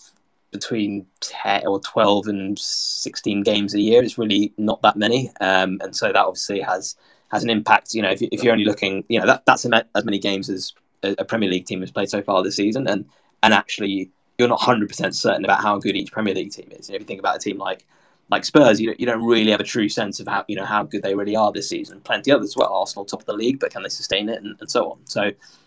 between 0.54 1.06
10 1.20 1.68
or 1.68 1.82
12 1.82 2.28
and 2.28 2.58
16 2.58 3.44
games 3.44 3.74
a 3.74 3.82
year. 3.82 4.02
It's 4.02 4.18
really 4.18 4.54
not 4.58 4.82
that 4.84 4.96
many. 4.96 5.30
Um, 5.42 5.80
and 5.82 5.94
so 5.94 6.08
that 6.08 6.16
obviously 6.16 6.62
has 6.62 6.96
has 7.32 7.44
an 7.44 7.50
impact. 7.50 7.94
You 7.94 8.04
know, 8.04 8.12
if, 8.12 8.22
if 8.22 8.44
you're 8.44 8.54
only 8.54 8.64
looking, 8.64 9.04
you 9.10 9.20
know, 9.20 9.26
that, 9.26 9.46
that's 9.46 9.66
as 9.66 10.06
many 10.06 10.20
games 10.20 10.50
as 10.50 10.74
a 11.04 11.26
Premier 11.26 11.50
League 11.50 11.66
team 11.66 11.82
has 11.82 11.92
played 11.92 12.10
so 12.10 12.22
far 12.22 12.44
this 12.44 12.56
season. 12.56 12.88
And, 12.88 13.06
and 13.42 13.54
actually, 13.54 14.12
you're 14.38 14.48
not 14.48 14.62
100% 14.62 15.14
certain 15.14 15.44
about 15.44 15.62
how 15.62 15.78
good 15.80 15.96
each 15.96 16.12
Premier 16.12 16.34
League 16.34 16.52
team 16.52 16.70
is. 16.72 16.88
You 16.88 16.94
know, 16.94 16.96
if 16.98 17.02
you 17.02 17.08
think 17.08 17.20
about 17.20 17.36
a 17.36 17.40
team 17.40 17.58
like 17.58 17.86
like 18.30 18.46
Spurs, 18.46 18.80
you 18.80 18.88
don't, 18.88 19.00
you 19.00 19.06
don't 19.06 19.24
really 19.24 19.52
have 19.52 19.60
a 19.60 19.66
true 19.66 19.90
sense 19.90 20.20
of 20.20 20.28
how 20.28 20.46
you 20.48 20.56
know 20.56 20.66
how 20.66 20.84
good 20.84 21.04
they 21.04 21.14
really 21.14 21.36
are 21.36 21.52
this 21.52 21.68
season. 21.68 22.00
Plenty 22.02 22.32
others 22.32 22.56
well. 22.56 22.74
Arsenal 22.74 23.06
top 23.06 23.20
of 23.20 23.26
the 23.26 23.34
league, 23.34 23.60
but 23.60 23.72
can 23.72 23.84
they 23.84 23.90
sustain 23.90 24.30
it 24.30 24.42
and, 24.42 24.56
and 24.60 24.72
so 24.72 24.92
on? 24.92 25.00
So 25.06 25.24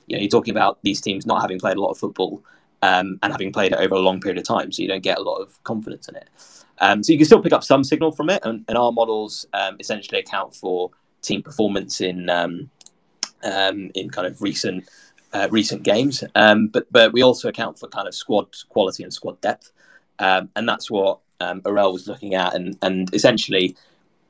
you 0.07 0.17
know 0.17 0.21
you're 0.21 0.29
talking 0.31 0.53
about 0.53 0.79
these 0.83 1.01
teams 1.01 1.27
not 1.27 1.43
having 1.43 1.61
played 1.61 1.77
a 1.77 1.81
lot 1.81 1.91
of 1.91 1.99
football 1.99 2.43
um, 2.83 3.19
and 3.23 3.33
having 3.33 3.53
played 3.53 3.73
it 3.73 3.79
over 3.79 3.95
a 3.95 4.01
long 4.01 4.21
period 4.21 4.39
of 4.39 4.45
time, 4.45 4.71
so 4.71 4.83
you 4.83 4.89
don't 4.89 5.03
get 5.03 5.19
a 5.19 5.23
lot 5.23 5.37
of 5.39 5.63
confidence 5.65 6.09
in 6.09 6.17
it. 6.17 6.29
Um, 6.79 7.03
so 7.03 7.13
you 7.13 7.19
can 7.19 7.27
still 7.27 7.41
pick 7.41 7.53
up 7.53 7.65
some 7.65 7.85
signal 7.85 8.13
from 8.13 8.31
it, 8.31 8.45
and, 8.45 8.65
and 8.69 8.77
our 8.77 8.93
models 8.93 9.47
um, 9.55 9.77
essentially 9.81 10.21
account 10.21 10.55
for 10.55 10.91
team 11.23 11.43
performance 11.43 12.01
in 12.01 12.29
um, 12.29 12.71
um, 13.45 13.91
in 13.95 14.11
kind 14.11 14.27
of 14.27 14.41
recent 14.43 14.89
uh, 15.33 15.49
recent 15.51 15.83
games, 15.83 16.23
um, 16.35 16.69
but 16.69 16.91
but 16.93 17.13
we 17.13 17.23
also 17.23 17.49
account 17.49 17.79
for 17.79 17.89
kind 17.89 18.09
of 18.09 18.15
squad 18.15 18.49
quality 18.69 19.03
and 19.03 19.13
squad 19.13 19.41
depth, 19.41 19.73
and 20.19 20.69
that's 20.69 20.91
what 20.91 21.21
um, 21.41 21.63
Orel 21.63 21.93
was 21.93 22.07
looking 22.07 22.35
at, 22.35 22.55
and 22.55 22.77
and 22.83 23.13
essentially 23.15 23.77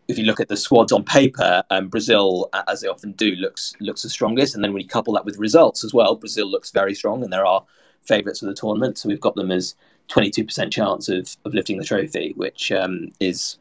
if 0.09 0.17
you 0.17 0.25
look 0.25 0.39
at 0.39 0.47
the 0.47 0.57
squads 0.57 0.93
on 0.93 1.03
paper, 1.03 1.65
Brazil, 1.89 2.49
as 2.69 2.81
they 2.81 2.87
often 2.87 3.11
do, 3.13 3.33
looks 3.33 3.75
looks 3.81 4.03
the 4.03 4.09
strongest. 4.09 4.55
And 4.55 4.63
then 4.63 4.73
when 4.73 4.81
you 4.81 4.87
couple 4.87 5.13
that 5.15 5.25
with 5.25 5.37
results 5.37 5.83
as 5.83 5.93
well, 5.93 6.15
Brazil 6.15 6.49
looks 6.49 6.71
very 6.71 6.95
strong, 6.95 7.25
and 7.25 7.33
there 7.33 7.45
are 7.45 7.65
favourites 8.07 8.43
of 8.43 8.49
the 8.49 8.55
tournament. 8.55 8.99
So 8.99 9.09
we've 9.09 9.21
got 9.21 9.35
them 9.35 9.51
as 9.51 9.75
22% 10.09 10.71
chance 10.71 11.09
of, 11.09 11.37
of 11.45 11.55
lifting 11.55 11.79
the 11.79 11.85
trophy, 11.85 12.33
which 12.37 12.73
um, 12.73 13.13
is 13.21 13.59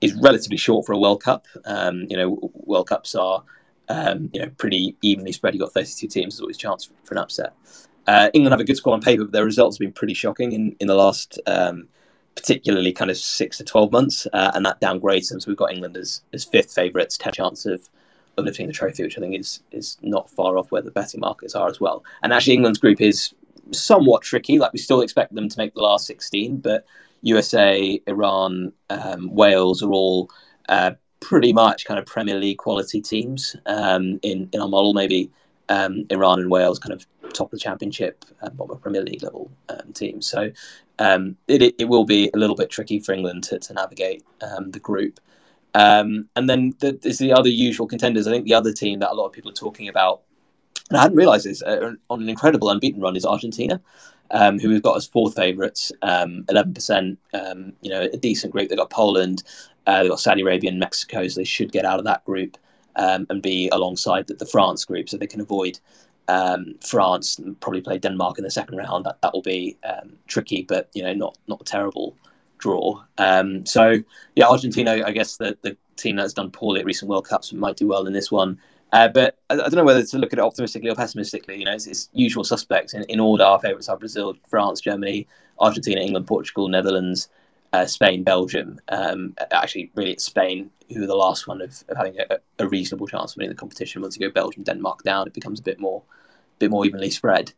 is 0.00 0.14
relatively 0.14 0.56
short 0.56 0.84
for 0.84 0.92
a 0.92 0.98
World 0.98 1.22
Cup. 1.22 1.46
Um, 1.64 2.06
you 2.10 2.16
know, 2.16 2.50
World 2.54 2.88
Cups 2.88 3.14
are 3.14 3.44
um, 3.88 4.30
you 4.32 4.40
know 4.40 4.50
pretty 4.58 4.96
evenly 5.02 5.32
spread. 5.32 5.54
You've 5.54 5.62
got 5.62 5.72
32 5.72 6.08
teams. 6.08 6.34
There's 6.34 6.40
always 6.40 6.56
a 6.56 6.60
chance 6.60 6.84
for, 6.84 6.94
for 7.04 7.14
an 7.14 7.18
upset. 7.18 7.54
Uh, 8.06 8.30
England 8.34 8.52
have 8.52 8.60
a 8.60 8.64
good 8.64 8.76
squad 8.76 8.94
on 8.94 9.00
paper, 9.00 9.24
but 9.24 9.32
their 9.32 9.44
results 9.44 9.76
have 9.76 9.80
been 9.80 9.92
pretty 9.92 10.14
shocking 10.14 10.52
in, 10.52 10.74
in 10.80 10.88
the 10.88 10.94
last, 10.94 11.38
um, 11.46 11.86
particularly 12.34 12.92
kind 12.92 13.10
of 13.10 13.16
six 13.16 13.58
to 13.58 13.64
12 13.64 13.92
months, 13.92 14.26
uh, 14.32 14.50
and 14.54 14.66
that 14.66 14.80
downgrades 14.80 15.28
them. 15.28 15.38
So 15.38 15.50
we've 15.50 15.56
got 15.56 15.72
England 15.72 15.96
as, 15.96 16.22
as 16.32 16.44
fifth 16.44 16.74
favourites, 16.74 17.16
10 17.16 17.32
chance 17.34 17.64
of, 17.64 17.88
of 18.36 18.44
lifting 18.44 18.66
the 18.66 18.72
trophy, 18.72 19.04
which 19.04 19.16
I 19.16 19.20
think 19.20 19.38
is 19.38 19.62
is 19.70 19.98
not 20.02 20.30
far 20.30 20.58
off 20.58 20.72
where 20.72 20.82
the 20.82 20.90
betting 20.90 21.20
markets 21.20 21.54
are 21.54 21.68
as 21.68 21.80
well. 21.80 22.02
And 22.22 22.32
actually, 22.32 22.54
England's 22.54 22.78
group 22.78 23.00
is 23.00 23.34
somewhat 23.70 24.22
tricky. 24.22 24.58
Like 24.58 24.72
we 24.72 24.78
still 24.78 25.00
expect 25.00 25.34
them 25.34 25.48
to 25.48 25.58
make 25.58 25.74
the 25.74 25.82
last 25.82 26.06
16, 26.06 26.58
but 26.58 26.84
USA, 27.22 28.00
Iran, 28.06 28.72
um, 28.90 29.34
Wales 29.34 29.82
are 29.82 29.90
all 29.90 30.30
uh, 30.68 30.92
pretty 31.20 31.52
much 31.52 31.84
kind 31.84 32.00
of 32.00 32.06
Premier 32.06 32.38
League 32.38 32.58
quality 32.58 33.00
teams 33.00 33.56
um, 33.66 34.18
in 34.22 34.48
in 34.52 34.60
our 34.60 34.68
model. 34.68 34.92
Maybe 34.92 35.30
um, 35.68 36.04
Iran 36.10 36.40
and 36.40 36.50
Wales 36.50 36.78
kind 36.78 36.92
of 36.92 37.06
top 37.32 37.46
of 37.46 37.52
the 37.52 37.58
championship, 37.58 38.24
um, 38.42 38.54
bottom 38.54 38.76
of 38.76 38.82
Premier 38.82 39.02
League 39.02 39.22
level 39.22 39.50
um, 39.68 39.92
teams. 39.92 40.26
So 40.26 40.50
um, 40.98 41.36
it, 41.48 41.74
it 41.78 41.88
will 41.88 42.04
be 42.04 42.30
a 42.34 42.38
little 42.38 42.56
bit 42.56 42.70
tricky 42.70 43.00
for 43.00 43.12
England 43.12 43.44
to, 43.44 43.58
to 43.58 43.72
navigate 43.72 44.24
um, 44.42 44.70
the 44.70 44.80
group. 44.80 45.18
Um, 45.74 46.28
and 46.36 46.48
then 46.50 46.74
the, 46.80 46.98
there's 47.00 47.18
the 47.18 47.32
other 47.32 47.48
usual 47.48 47.86
contenders. 47.86 48.26
I 48.26 48.30
think 48.30 48.44
the 48.44 48.54
other 48.54 48.72
team 48.72 48.98
that 48.98 49.10
a 49.10 49.14
lot 49.14 49.26
of 49.26 49.32
people 49.32 49.50
are 49.50 49.54
talking 49.54 49.88
about 49.88 50.22
and 50.92 50.98
I 50.98 51.02
hadn't 51.04 51.16
realised 51.16 51.46
this 51.46 51.62
uh, 51.62 51.94
on 52.10 52.20
an 52.20 52.28
incredible 52.28 52.68
unbeaten 52.68 53.00
run 53.00 53.16
is 53.16 53.24
Argentina, 53.24 53.80
um, 54.30 54.58
who 54.58 54.68
we've 54.68 54.82
got 54.82 54.98
as 54.98 55.06
fourth 55.06 55.34
favourites, 55.34 55.90
um, 56.02 56.44
eleven 56.50 56.74
percent. 56.74 57.18
Um, 57.32 57.72
you 57.80 57.88
know, 57.88 58.02
a 58.02 58.16
decent 58.18 58.52
group. 58.52 58.68
They've 58.68 58.76
got 58.76 58.90
Poland, 58.90 59.42
uh, 59.86 60.02
they've 60.02 60.10
got 60.10 60.20
Saudi 60.20 60.42
Arabia 60.42 60.68
and 60.68 60.78
Mexico, 60.78 61.26
so 61.26 61.40
they 61.40 61.44
should 61.44 61.72
get 61.72 61.86
out 61.86 61.98
of 61.98 62.04
that 62.04 62.22
group 62.26 62.58
um, 62.96 63.26
and 63.30 63.40
be 63.40 63.70
alongside 63.70 64.26
the, 64.26 64.34
the, 64.34 64.44
France 64.44 64.84
group, 64.84 65.08
so 65.08 65.16
they 65.16 65.26
can 65.26 65.40
avoid 65.40 65.80
um, 66.28 66.74
France. 66.82 67.38
And 67.38 67.58
probably 67.58 67.80
play 67.80 67.96
Denmark 67.96 68.36
in 68.36 68.44
the 68.44 68.50
second 68.50 68.76
round. 68.76 69.06
That 69.06 69.16
that 69.22 69.32
will 69.32 69.40
be 69.40 69.78
um, 69.84 70.12
tricky, 70.26 70.62
but 70.62 70.90
you 70.92 71.02
know, 71.02 71.14
not 71.14 71.38
not 71.48 71.62
a 71.62 71.64
terrible 71.64 72.18
draw. 72.58 73.02
so 73.64 73.96
yeah, 74.36 74.46
Argentina. 74.46 75.02
I 75.06 75.12
guess 75.12 75.38
the 75.38 75.56
the 75.62 75.74
team 75.96 76.16
that's 76.16 76.34
done 76.34 76.50
poorly 76.50 76.80
at 76.80 76.86
recent 76.86 77.08
World 77.08 77.26
Cups 77.26 77.50
might 77.54 77.78
do 77.78 77.86
well 77.86 78.06
in 78.06 78.12
this 78.12 78.30
one. 78.30 78.58
Uh, 78.92 79.08
but 79.08 79.38
I, 79.48 79.54
I, 79.54 79.56
don't 79.56 79.74
know 79.74 79.84
whether 79.84 80.04
to 80.04 80.18
look 80.18 80.32
at 80.32 80.38
it 80.38 80.44
optimistically 80.44 80.90
or 80.90 80.94
pessimistically. 80.94 81.58
You 81.58 81.64
know, 81.64 81.72
it's, 81.72 81.86
it's 81.86 82.10
usual 82.12 82.44
suspects 82.44 82.92
in, 82.92 83.04
in 83.04 83.20
order. 83.20 83.44
Our 83.44 83.58
favourites 83.58 83.88
are 83.88 83.96
Brazil, 83.96 84.34
France, 84.48 84.80
Germany, 84.80 85.26
Argentina, 85.58 86.00
England, 86.00 86.26
Portugal, 86.26 86.68
Netherlands, 86.68 87.28
uh, 87.72 87.86
Spain, 87.86 88.22
Belgium. 88.22 88.78
Um, 88.88 89.34
actually, 89.50 89.90
really, 89.94 90.12
it's 90.12 90.24
Spain 90.24 90.70
who 90.92 91.04
are 91.04 91.06
the 91.06 91.14
last 91.14 91.46
one 91.46 91.62
of, 91.62 91.82
of 91.88 91.96
having 91.96 92.18
a, 92.18 92.38
a, 92.58 92.68
reasonable 92.68 93.06
chance 93.06 93.32
of 93.32 93.38
winning 93.38 93.50
the 93.50 93.56
competition. 93.56 94.02
Once 94.02 94.16
you 94.16 94.28
go 94.28 94.32
Belgium, 94.32 94.62
Denmark 94.62 95.02
down, 95.04 95.26
it 95.26 95.32
becomes 95.32 95.58
a 95.58 95.62
bit 95.62 95.80
more, 95.80 96.02
bit 96.58 96.70
more 96.70 96.84
evenly 96.84 97.10
spread. 97.10 97.52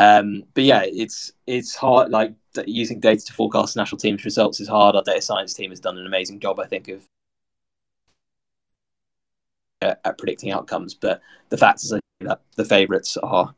Um, 0.00 0.42
but 0.54 0.64
yeah, 0.64 0.82
it's 0.84 1.32
it's 1.46 1.76
hard. 1.76 2.10
Like 2.10 2.34
using 2.66 2.98
data 2.98 3.24
to 3.24 3.32
forecast 3.32 3.76
national 3.76 3.98
teams' 3.98 4.24
results 4.24 4.58
is 4.58 4.66
hard. 4.66 4.96
Our 4.96 5.04
data 5.04 5.22
science 5.22 5.54
team 5.54 5.70
has 5.70 5.78
done 5.78 5.96
an 5.96 6.06
amazing 6.06 6.40
job, 6.40 6.58
I 6.58 6.66
think, 6.66 6.88
of 6.88 7.06
at, 9.82 10.00
at 10.04 10.18
predicting 10.18 10.50
outcomes. 10.52 10.94
But 10.94 11.20
the 11.48 11.58
fact 11.58 11.82
is 11.82 11.94
that 12.20 12.40
the 12.56 12.64
favourites 12.64 13.16
are, 13.16 13.54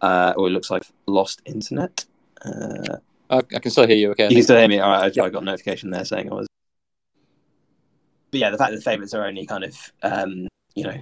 uh, 0.00 0.34
or 0.36 0.48
it 0.48 0.50
looks 0.50 0.70
like 0.70 0.82
lost 1.06 1.42
internet. 1.44 2.04
Uh, 2.44 2.96
I, 3.30 3.42
can 3.42 3.70
still 3.70 3.86
hear 3.86 3.96
you. 3.96 4.10
Okay, 4.12 4.28
you 4.28 4.36
can 4.36 4.42
still 4.42 4.58
hear 4.58 4.68
me. 4.68 4.80
All 4.80 4.90
right, 4.90 5.16
I, 5.16 5.24
I 5.24 5.30
got 5.30 5.42
a 5.42 5.44
notification 5.44 5.90
there 5.90 6.04
saying 6.04 6.30
I 6.30 6.34
was. 6.34 6.46
But 8.30 8.40
yeah, 8.40 8.50
the 8.50 8.58
fact 8.58 8.70
that 8.70 8.76
the 8.76 8.82
favourites 8.82 9.14
are 9.14 9.26
only 9.26 9.46
kind 9.46 9.64
of 9.64 9.76
um, 10.02 10.48
you 10.74 10.84
know 10.84 10.96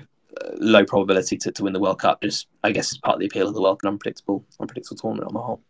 low 0.56 0.84
probability 0.84 1.36
to, 1.36 1.52
to 1.52 1.64
win 1.64 1.72
the 1.72 1.80
World 1.80 2.00
Cup 2.00 2.22
just 2.22 2.46
I 2.62 2.72
guess 2.72 2.92
is 2.92 2.98
part 2.98 3.14
of 3.14 3.20
the 3.20 3.26
appeal 3.26 3.48
of 3.48 3.54
the 3.54 3.62
World 3.62 3.82
Cup, 3.82 3.88
unpredictable 3.88 4.44
unpredictable 4.60 4.96
tournament 4.96 5.28
on 5.28 5.34
the 5.34 5.40
whole. 5.40 5.60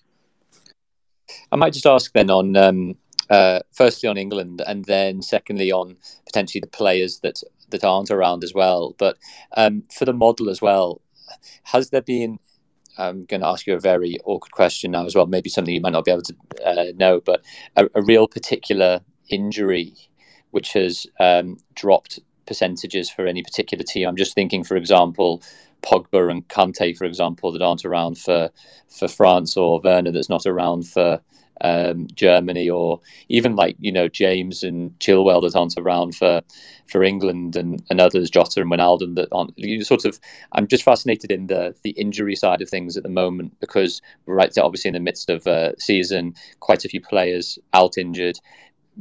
I 1.53 1.57
might 1.57 1.73
just 1.73 1.87
ask 1.87 2.13
then 2.13 2.31
on 2.31 2.57
um, 2.57 2.97
uh, 3.31 3.61
firstly 3.73 4.09
on 4.09 4.17
England 4.17 4.63
and 4.67 4.85
then 4.85 5.23
secondly 5.23 5.71
on 5.73 5.97
potentially 6.27 6.61
the 6.61 6.69
players 6.69 7.21
that 7.21 7.43
that 7.71 7.85
aren't 7.85 8.11
around 8.11 8.45
as 8.45 8.55
well. 8.55 8.95
But 8.99 9.17
um, 9.57 9.85
for 9.93 10.05
the 10.05 10.13
model 10.13 10.51
as 10.51 10.61
well, 10.61 11.03
has 11.65 11.91
there 11.91 12.03
been? 12.03 12.39
I'm 12.97 13.27
going 13.27 13.43
to 13.43 13.47
ask 13.47 13.65
you 13.67 13.75
a 13.75 13.81
very 13.81 14.19
awkward 14.25 14.51
question 14.51 14.91
now 14.91 15.07
as 15.07 15.15
well. 15.15 15.27
Maybe 15.27 15.49
something 15.49 15.73
you 15.73 15.81
might 15.81 15.93
not 15.93 16.05
be 16.05 16.11
able 16.11 16.23
to 16.23 16.35
uh, 16.67 16.85
know, 16.97 17.21
but 17.21 17.45
a, 17.77 17.89
a, 17.95 18.03
real 18.03 18.27
particular 18.27 19.03
injury 19.31 19.95
which 20.51 20.73
has 20.73 21.07
um, 21.21 21.59
dropped 21.77 22.19
percentages 22.47 23.09
for 23.09 23.27
any 23.27 23.43
particular 23.43 23.85
team. 23.85 24.09
I'm 24.09 24.17
just 24.17 24.35
thinking, 24.35 24.65
for 24.65 24.77
example, 24.77 25.43
Pogba 25.83 26.31
and 26.31 26.49
Kante, 26.49 26.97
for 26.97 27.05
example, 27.05 27.53
that 27.53 27.63
aren't 27.63 27.85
around 27.85 28.19
for 28.19 28.51
for 28.89 29.07
France, 29.07 29.57
or 29.57 29.81
Werner 29.85 30.11
that's 30.11 30.29
not 30.29 30.47
around 30.47 30.89
for 30.89 31.21
um, 31.61 32.07
Germany, 32.15 32.69
or 32.69 33.01
even 33.29 33.57
like 33.57 33.77
you 33.81 33.93
know 33.93 34.09
James 34.09 34.63
and 34.63 34.97
Chilwell 34.99 35.43
that 35.43 35.57
aren't 35.57 35.75
around 35.77 36.15
for 36.15 36.43
for 36.87 37.03
England 37.03 37.57
and, 37.57 37.83
and 37.91 38.01
others, 38.01 38.31
Jota 38.31 38.61
and 38.61 38.71
Wijnaldum 38.71 39.15
that 39.17 39.29
aren't. 39.33 39.59
You 39.59 39.85
sort 39.85 40.05
of, 40.05 40.19
I'm 40.53 40.67
just 40.67 40.85
fascinated 40.85 41.31
in 41.31 41.47
the 41.47 41.75
the 41.83 41.91
injury 41.91 42.37
side 42.37 42.63
of 42.63 42.69
things 42.69 42.97
at 42.97 43.03
the 43.03 43.09
moment 43.09 43.59
because 43.61 44.01
right 44.27 44.57
obviously 44.59 44.89
in 44.89 44.95
the 44.95 45.01
midst 45.01 45.31
of 45.31 45.47
a 45.47 45.75
season, 45.79 46.35
quite 46.61 46.85
a 46.85 46.89
few 46.89 47.01
players 47.01 47.59
out 47.75 47.99
injured. 47.99 48.39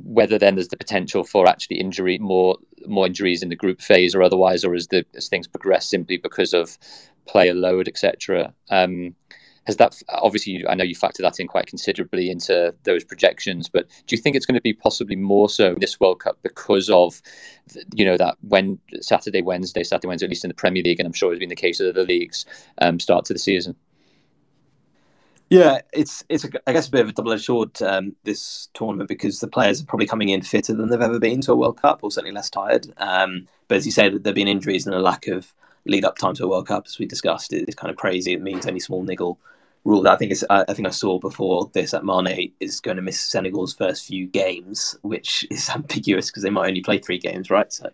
Whether 0.04 0.38
then 0.38 0.56
there's 0.56 0.68
the 0.68 0.78
potential 0.78 1.24
for 1.24 1.48
actually 1.48 1.80
injury 1.80 2.20
more 2.20 2.58
more 2.86 3.08
injuries 3.08 3.42
in 3.42 3.50
the 3.50 3.56
group 3.56 3.82
phase 3.82 4.14
or 4.14 4.22
otherwise, 4.22 4.64
or 4.64 4.76
as 4.76 4.88
the 4.88 5.06
as 5.16 5.28
things 5.28 5.48
progress 5.48 5.90
simply 5.90 6.18
because 6.18 6.54
of 6.54 6.78
player 7.28 7.54
load, 7.54 7.88
etc. 7.88 8.54
Um, 8.70 9.16
has 9.68 9.76
that 9.76 10.02
obviously 10.10 10.66
I 10.68 10.76
know 10.76 10.86
you 10.86 10.96
factor 10.96 11.22
that 11.22 11.40
in 11.40 11.48
quite 11.48 11.68
considerably 11.68 12.32
into 12.32 12.74
those 12.84 13.04
projections, 13.04 13.68
but 13.68 13.88
do 14.08 14.16
you 14.16 14.22
think 14.22 14.36
it's 14.36 14.46
going 14.46 14.56
to 14.56 14.62
be 14.62 14.74
possibly 14.74 15.18
more 15.18 15.50
so 15.50 15.76
this 15.76 16.00
World 16.00 16.22
Cup 16.22 16.40
because 16.42 16.90
of 16.90 17.22
you 17.94 18.06
know 18.06 18.16
that 18.16 18.38
when 18.42 18.80
Saturday, 19.02 19.42
Wednesday, 19.42 19.84
Saturday, 19.84 20.08
Wednesday, 20.08 20.26
at 20.26 20.30
least 20.30 20.46
in 20.46 20.50
the 20.50 20.54
Premier 20.54 20.82
League, 20.82 21.02
and 21.02 21.06
I'm 21.06 21.14
sure 21.14 21.32
it's 21.32 21.40
been 21.40 21.50
the 21.50 21.56
case 21.56 21.82
of 21.82 21.94
the 21.96 22.04
leagues 22.04 22.46
um, 22.82 22.98
start 22.98 23.26
to 23.26 23.34
the 23.34 23.40
season. 23.40 23.76
Yeah, 25.50 25.82
it's 25.92 26.24
it's 26.30 26.46
a, 26.46 26.50
I 26.66 26.72
guess 26.72 26.88
a 26.88 26.92
bit 26.92 27.02
of 27.02 27.10
a 27.10 27.12
double-edged 27.12 27.44
sword 27.44 27.82
um, 27.82 28.16
this 28.24 28.70
tournament 28.74 29.10
because 29.10 29.42
the 29.42 29.48
players 29.50 29.82
are 29.82 29.86
probably 29.86 30.08
coming 30.08 30.30
in 30.30 30.42
fitter 30.42 30.74
than 30.74 30.90
they've 30.90 31.02
ever 31.02 31.20
been 31.20 31.42
to 31.42 31.52
a 31.52 31.56
World 31.56 31.82
Cup, 31.82 32.00
or 32.04 32.12
certainly 32.12 32.34
less 32.34 32.50
tired. 32.50 32.88
Um, 32.98 33.50
but 33.68 33.76
as 33.76 33.86
you 33.86 33.92
say, 33.92 34.08
that 34.08 34.24
there've 34.24 34.34
been 34.36 34.48
injuries 34.48 34.86
and 34.86 34.96
a 34.96 35.00
lack 35.00 35.28
of 35.28 35.54
lead-up 35.86 36.18
time 36.18 36.36
to 36.36 36.46
a 36.46 36.48
World 36.48 36.68
Cup, 36.68 36.84
as 36.86 37.00
we 37.00 37.06
discussed, 37.06 37.52
is 37.54 37.76
kind 37.76 37.92
of 37.92 37.98
crazy. 37.98 38.34
It 38.34 38.42
means 38.42 38.66
any 38.66 38.80
small 38.80 39.04
niggle 39.04 39.40
I 39.88 40.16
think 40.18 40.32
is 40.32 40.46
I 40.50 40.74
think 40.74 40.88
I 40.88 40.92
saw 40.92 41.20
before 41.20 41.70
this 41.74 41.92
that 41.92 42.04
Mane 42.04 42.52
is 42.60 42.80
going 42.82 42.98
to 42.98 43.04
miss 43.04 43.20
Senegal's 43.20 43.74
first 43.74 44.06
few 44.06 44.28
games, 44.28 44.98
which 45.02 45.48
is 45.52 45.70
ambiguous 45.70 46.30
because 46.30 46.44
they 46.44 46.50
might 46.50 46.68
only 46.68 46.82
play 46.82 47.00
three 47.00 47.20
games, 47.20 47.50
right? 47.50 47.72
So 47.72 47.90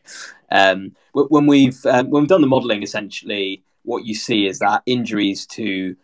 um, 0.51 0.95
when 1.13 1.45
we've 1.45 1.85
um, 1.85 2.09
when 2.09 2.23
we've 2.23 2.29
done 2.29 2.41
the 2.41 2.47
modelling, 2.47 2.83
essentially 2.83 3.63
what 3.83 4.05
you 4.05 4.15
see 4.15 4.47
is 4.47 4.59
that 4.59 4.81
injuries 4.85 5.45
to 5.45 5.95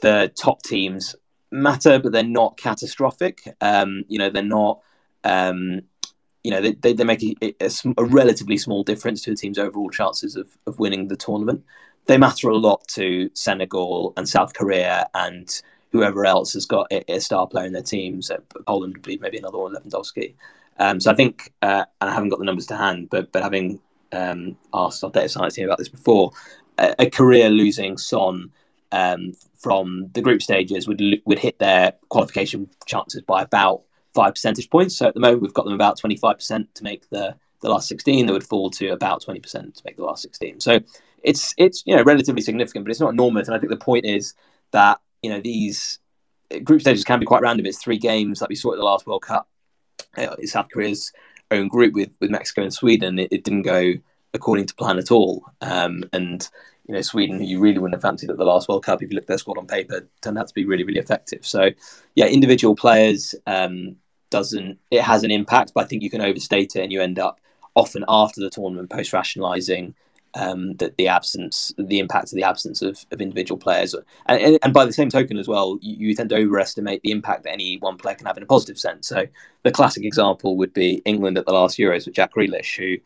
the 0.00 0.32
top 0.36 0.62
teams 0.62 1.14
matter, 1.50 1.98
but 1.98 2.12
they're 2.12 2.24
not 2.24 2.56
catastrophic. 2.56 3.42
Um, 3.60 4.04
you 4.08 4.18
know, 4.18 4.30
they're 4.30 4.42
not. 4.42 4.80
Um, 5.24 5.82
you 6.42 6.50
know, 6.50 6.60
they, 6.60 6.72
they, 6.72 6.92
they 6.92 7.04
make 7.04 7.22
a, 7.22 7.54
a, 7.60 7.70
a, 7.96 8.04
relatively 8.04 8.56
small 8.56 8.82
difference 8.82 9.22
to 9.22 9.30
the 9.30 9.36
team's 9.36 9.60
overall 9.60 9.90
chances 9.90 10.34
of, 10.34 10.58
of 10.66 10.80
winning 10.80 11.06
the 11.06 11.14
tournament 11.14 11.62
they 12.06 12.18
matter 12.18 12.48
a 12.48 12.56
lot 12.56 12.86
to 12.88 13.30
Senegal 13.34 14.12
and 14.16 14.28
South 14.28 14.54
Korea 14.54 15.08
and 15.14 15.62
whoever 15.92 16.24
else 16.24 16.52
has 16.54 16.66
got 16.66 16.90
a, 16.90 17.12
a 17.12 17.20
star 17.20 17.46
player 17.46 17.66
in 17.66 17.72
their 17.72 17.82
teams. 17.82 18.28
So 18.28 18.42
Poland 18.66 18.94
would 18.94 19.02
be 19.02 19.18
maybe 19.18 19.38
another 19.38 19.58
one, 19.58 19.74
Lewandowski. 19.74 20.34
Um, 20.78 21.00
so 21.00 21.10
I 21.10 21.14
think, 21.14 21.52
uh, 21.60 21.84
and 22.00 22.10
I 22.10 22.14
haven't 22.14 22.30
got 22.30 22.38
the 22.38 22.46
numbers 22.46 22.66
to 22.66 22.76
hand, 22.76 23.08
but 23.10 23.30
but 23.30 23.42
having 23.42 23.78
um, 24.10 24.56
asked 24.72 25.04
our 25.04 25.10
data 25.10 25.28
science 25.28 25.54
team 25.54 25.66
about 25.66 25.78
this 25.78 25.88
before, 25.88 26.32
a, 26.78 27.10
Korea 27.10 27.50
losing 27.50 27.98
Son 27.98 28.50
um, 28.90 29.34
from 29.58 30.08
the 30.14 30.22
group 30.22 30.42
stages 30.42 30.88
would 30.88 31.02
would 31.26 31.38
hit 31.38 31.58
their 31.58 31.92
qualification 32.08 32.68
chances 32.86 33.22
by 33.22 33.42
about 33.42 33.82
five 34.14 34.34
percentage 34.34 34.70
points. 34.70 34.96
So 34.96 35.06
at 35.06 35.14
the 35.14 35.20
moment, 35.20 35.42
we've 35.42 35.54
got 35.54 35.66
them 35.66 35.74
about 35.74 35.98
twenty 35.98 36.16
five 36.16 36.36
percent 36.36 36.74
to 36.74 36.84
make 36.84 37.08
the 37.10 37.36
the 37.60 37.68
last 37.68 37.86
sixteen. 37.86 38.26
They 38.26 38.32
would 38.32 38.46
fall 38.46 38.70
to 38.70 38.88
about 38.88 39.22
twenty 39.22 39.40
percent 39.40 39.76
to 39.76 39.82
make 39.84 39.96
the 39.96 40.04
last 40.04 40.22
sixteen. 40.22 40.58
So 40.58 40.80
it's 41.22 41.54
it's 41.56 41.82
you 41.86 41.96
know 41.96 42.02
relatively 42.02 42.42
significant, 42.42 42.84
but 42.84 42.90
it's 42.90 43.00
not 43.00 43.12
enormous. 43.12 43.48
And 43.48 43.56
I 43.56 43.58
think 43.58 43.70
the 43.70 43.76
point 43.76 44.04
is 44.04 44.34
that 44.72 45.00
you 45.22 45.30
know 45.30 45.40
these 45.40 45.98
group 46.64 46.80
stages 46.80 47.04
can 47.04 47.20
be 47.20 47.26
quite 47.26 47.42
random. 47.42 47.66
It's 47.66 47.82
three 47.82 47.98
games 47.98 48.40
like 48.40 48.50
we 48.50 48.56
saw 48.56 48.72
at 48.72 48.78
the 48.78 48.84
last 48.84 49.06
World 49.06 49.22
Cup. 49.22 49.48
Uh, 50.16 50.36
South 50.44 50.68
Korea's 50.70 51.12
own 51.50 51.68
group 51.68 51.94
with 51.94 52.10
with 52.20 52.30
Mexico 52.30 52.62
and 52.62 52.72
Sweden. 52.72 53.18
It, 53.18 53.32
it 53.32 53.44
didn't 53.44 53.62
go 53.62 53.94
according 54.34 54.66
to 54.66 54.74
plan 54.74 54.98
at 54.98 55.10
all. 55.10 55.44
Um, 55.60 56.04
and 56.12 56.48
you 56.86 56.94
know 56.94 57.02
Sweden, 57.02 57.42
you 57.42 57.60
really 57.60 57.78
wouldn't 57.78 57.94
have 57.94 58.02
fancied 58.02 58.30
at 58.30 58.36
the 58.36 58.44
last 58.44 58.68
World 58.68 58.84
Cup 58.84 59.02
if 59.02 59.10
you 59.10 59.14
looked 59.14 59.24
at 59.24 59.28
their 59.28 59.38
squad 59.38 59.58
on 59.58 59.66
paper, 59.66 60.08
turned 60.20 60.38
out 60.38 60.48
to 60.48 60.54
be 60.54 60.64
really 60.64 60.84
really 60.84 61.00
effective. 61.00 61.46
So 61.46 61.70
yeah, 62.14 62.26
individual 62.26 62.74
players 62.74 63.34
um, 63.46 63.96
doesn't 64.30 64.78
it 64.90 65.02
has 65.02 65.24
an 65.24 65.30
impact, 65.30 65.72
but 65.74 65.84
I 65.84 65.86
think 65.86 66.02
you 66.02 66.10
can 66.10 66.20
overstate 66.20 66.76
it 66.76 66.82
and 66.82 66.92
you 66.92 67.00
end 67.00 67.18
up 67.18 67.40
often 67.74 68.04
after 68.08 68.40
the 68.40 68.50
tournament 68.50 68.90
post 68.90 69.12
rationalising 69.12 69.94
um, 70.34 70.74
that 70.76 70.96
the 70.96 71.08
absence, 71.08 71.72
the 71.76 71.98
impact 71.98 72.32
of 72.32 72.36
the 72.36 72.42
absence 72.42 72.82
of, 72.82 73.04
of 73.10 73.20
individual 73.20 73.58
players, 73.58 73.94
and, 74.26 74.58
and 74.62 74.72
by 74.72 74.84
the 74.84 74.92
same 74.92 75.10
token 75.10 75.38
as 75.38 75.48
well, 75.48 75.78
you, 75.82 76.08
you, 76.08 76.14
tend 76.14 76.30
to 76.30 76.36
overestimate 76.36 77.02
the 77.02 77.10
impact 77.10 77.44
that 77.44 77.52
any 77.52 77.76
one 77.78 77.96
player 77.96 78.14
can 78.14 78.26
have 78.26 78.36
in 78.36 78.42
a 78.42 78.46
positive 78.46 78.78
sense. 78.78 79.08
So 79.08 79.26
the 79.62 79.70
classic 79.70 80.04
example 80.04 80.56
would 80.56 80.72
be 80.72 81.02
England 81.04 81.36
at 81.38 81.46
the 81.46 81.52
last 81.52 81.78
Euros 81.78 82.06
with 82.06 82.14
Jack 82.14 82.32
Grealish, 82.34 82.76
who, 82.78 82.96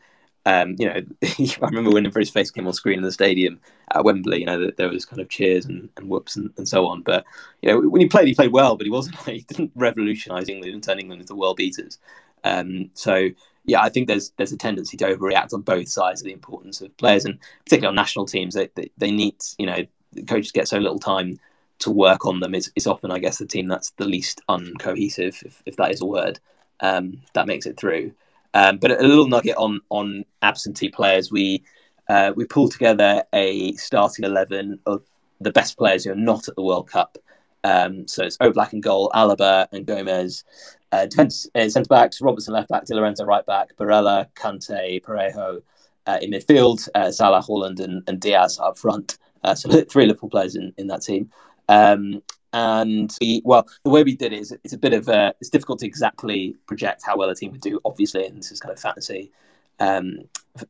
um, 0.45 0.75
you 0.79 0.87
know, 0.87 1.01
I 1.23 1.65
remember 1.67 1.91
when 1.91 2.05
his 2.05 2.29
face 2.29 2.49
came 2.49 2.65
on 2.65 2.73
screen 2.73 2.99
in 2.99 3.03
the 3.03 3.11
stadium 3.11 3.59
at 3.93 4.05
Wembley. 4.05 4.39
You 4.39 4.45
know, 4.45 4.71
there 4.77 4.89
was 4.89 5.05
kind 5.05 5.21
of 5.21 5.27
cheers 5.29 5.65
and, 5.65 5.89
and 5.97 6.07
whoops 6.07 6.37
and, 6.37 6.51
and 6.57 6.67
so 6.67 6.87
on. 6.87 7.01
But 7.01 7.25
you 7.61 7.69
know, 7.69 7.81
when 7.89 8.01
he 8.01 8.07
played, 8.07 8.27
he 8.27 8.35
played 8.35 8.53
well, 8.53 8.77
but 8.77 8.85
he 8.85 8.91
wasn't. 8.91 9.17
He 9.25 9.41
didn't 9.41 9.71
revolutionise 9.75 10.47
England 10.47 10.73
and 10.73 10.83
turn 10.83 10.99
England 10.99 11.21
into 11.21 11.35
world 11.35 11.57
beaters. 11.57 11.99
Um, 12.45 12.89
so 12.93 13.29
yeah, 13.67 13.81
I 13.81 13.89
think 13.89 14.07
there's 14.07 14.31
there's 14.37 14.53
a 14.53 14.57
tendency 14.57 14.97
to 14.97 15.05
overreact 15.05 15.53
on 15.53 15.61
both 15.61 15.89
sides 15.89 16.21
of 16.21 16.25
the 16.25 16.33
importance 16.33 16.81
of 16.81 16.95
players, 16.97 17.25
and 17.25 17.37
particularly 17.65 17.89
on 17.89 17.95
national 17.95 18.25
teams, 18.25 18.55
they 18.55 18.69
they, 18.75 18.89
they 18.97 19.11
need 19.11 19.35
you 19.57 19.65
know 19.65 19.85
coaches 20.27 20.53
get 20.53 20.67
so 20.67 20.79
little 20.79 20.99
time 20.99 21.37
to 21.79 21.91
work 21.91 22.25
on 22.25 22.39
them. 22.39 22.55
It's, 22.55 22.71
it's 22.75 22.87
often, 22.87 23.11
I 23.11 23.19
guess, 23.19 23.37
the 23.37 23.45
team 23.45 23.67
that's 23.67 23.91
the 23.91 24.05
least 24.05 24.41
uncohesive, 24.49 25.43
if, 25.45 25.61
if 25.65 25.75
that 25.75 25.91
is 25.91 26.01
a 26.01 26.05
word, 26.05 26.39
um, 26.79 27.21
that 27.33 27.45
makes 27.45 27.65
it 27.65 27.77
through. 27.77 28.13
Um, 28.53 28.77
but 28.77 28.91
a 28.91 29.05
little 29.05 29.27
nugget 29.27 29.57
on 29.57 29.81
on 29.89 30.23
absentee 30.41 30.89
players, 30.89 31.31
we 31.31 31.63
uh, 32.09 32.31
we 32.35 32.45
pulled 32.45 32.71
together 32.71 33.23
a 33.33 33.73
starting 33.73 34.23
eleven 34.23 34.79
of 34.85 35.03
the 35.41 35.51
best 35.51 35.77
players 35.77 36.05
who 36.05 36.11
are 36.11 36.15
not 36.15 36.47
at 36.47 36.55
the 36.55 36.63
World 36.63 36.89
Cup. 36.89 37.17
Um, 37.67 38.07
so 38.07 38.23
it's 38.23 38.37
Oblak 38.37 38.71
and 38.71 38.81
goal, 38.81 39.11
Alaba 39.13 39.67
and 39.73 39.85
Gomez, 39.85 40.45
uh, 40.93 41.05
defense 41.05 41.49
uh, 41.53 41.67
centre 41.67 41.89
backs: 41.89 42.21
Robertson 42.21 42.53
left 42.53 42.69
back, 42.69 42.85
Di 42.85 42.95
Lorenzo 42.95 43.25
right 43.25 43.45
back, 43.45 43.75
Barella, 43.75 44.27
Kante, 44.35 45.03
Parejo 45.03 45.61
uh, 46.05 46.17
in 46.21 46.31
midfield, 46.31 46.87
uh, 46.95 47.11
Salah, 47.11 47.41
Haaland, 47.41 47.81
and, 47.81 48.03
and 48.07 48.21
Diaz 48.21 48.57
up 48.57 48.77
front. 48.77 49.17
Uh, 49.43 49.53
so 49.53 49.69
three 49.89 50.05
Liverpool 50.05 50.29
players 50.29 50.55
in, 50.55 50.73
in 50.77 50.87
that 50.87 51.01
team. 51.01 51.29
Um, 51.67 52.23
and 52.53 53.13
we, 53.19 53.41
well, 53.43 53.67
the 53.83 53.89
way 53.89 54.03
we 54.03 54.15
did 54.15 54.31
it 54.31 54.39
is 54.39 54.55
it's 54.63 54.73
a 54.73 54.77
bit 54.77 54.93
of 54.93 55.09
a, 55.09 55.33
it's 55.41 55.49
difficult 55.49 55.79
to 55.79 55.85
exactly 55.85 56.55
project 56.67 57.03
how 57.05 57.17
well 57.17 57.29
a 57.29 57.35
team 57.35 57.51
would 57.51 57.59
do, 57.59 57.81
obviously, 57.83 58.25
and 58.25 58.37
this 58.37 58.53
is 58.53 58.61
kind 58.61 58.71
of 58.71 58.79
fantasy, 58.79 59.29
um, 59.81 60.19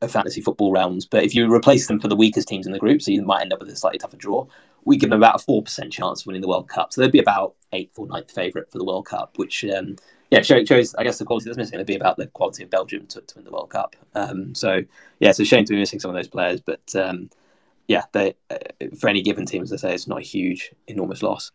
fantasy 0.08 0.42
football 0.42 0.72
rounds. 0.72 1.06
But 1.06 1.24
if 1.24 1.36
you 1.36 1.54
replace 1.54 1.86
them 1.86 2.00
for 2.00 2.08
the 2.08 2.16
weakest 2.16 2.48
teams 2.48 2.66
in 2.66 2.72
the 2.72 2.80
group, 2.80 3.04
so 3.04 3.12
you 3.12 3.22
might 3.22 3.42
end 3.42 3.54
up 3.54 3.60
with 3.60 3.70
a 3.70 3.76
slightly 3.76 4.00
tougher 4.00 4.18
draw 4.18 4.48
we 4.88 4.96
give 4.96 5.10
them 5.10 5.20
about 5.20 5.36
a 5.36 5.40
four 5.40 5.62
percent 5.62 5.92
chance 5.92 6.22
of 6.22 6.28
winning 6.28 6.42
the 6.42 6.48
World 6.48 6.70
Cup. 6.70 6.94
So 6.94 7.02
they'd 7.02 7.12
be 7.12 7.20
about 7.20 7.56
eighth 7.74 8.00
or 8.00 8.08
ninth 8.08 8.32
favourite 8.32 8.72
for 8.72 8.78
the 8.78 8.86
World 8.86 9.06
Cup, 9.06 9.38
which 9.38 9.66
um, 9.66 9.98
yeah 10.32 10.42
shows, 10.42 10.68
shows 10.68 10.96
I 10.96 11.04
guess 11.04 11.20
the 11.20 11.26
quality 11.26 11.46
that's 11.46 11.58
missing. 11.58 11.76
It'd 11.76 11.86
be 11.86 11.96
about 11.96 12.16
the 12.16 12.28
quality 12.28 12.64
of 12.64 12.70
Belgium 12.70 13.06
to, 13.08 13.22
to 13.22 13.36
win 13.36 13.44
the 13.44 13.52
World 13.52 13.70
Cup. 13.70 13.98
Um, 14.16 14.56
so 14.56 14.84
yeah, 15.20 15.30
it's 15.30 15.40
a 15.40 15.46
shame 15.46 15.66
to 15.66 15.74
be 15.74 15.80
missing 15.80 16.00
some 16.00 16.10
of 16.10 16.16
those 16.16 16.30
players, 16.30 16.62
but 16.62 16.96
um, 16.96 17.30
yeah, 17.90 18.04
they 18.14 18.36
uh, 18.50 18.58
for 18.98 19.10
any 19.10 19.22
given 19.22 19.46
team, 19.46 19.62
as 19.62 19.74
I 19.74 19.76
say, 19.76 19.94
it's 19.94 20.08
not 20.08 20.20
a 20.20 20.24
huge, 20.24 20.72
enormous 20.88 21.22
loss. 21.22 21.52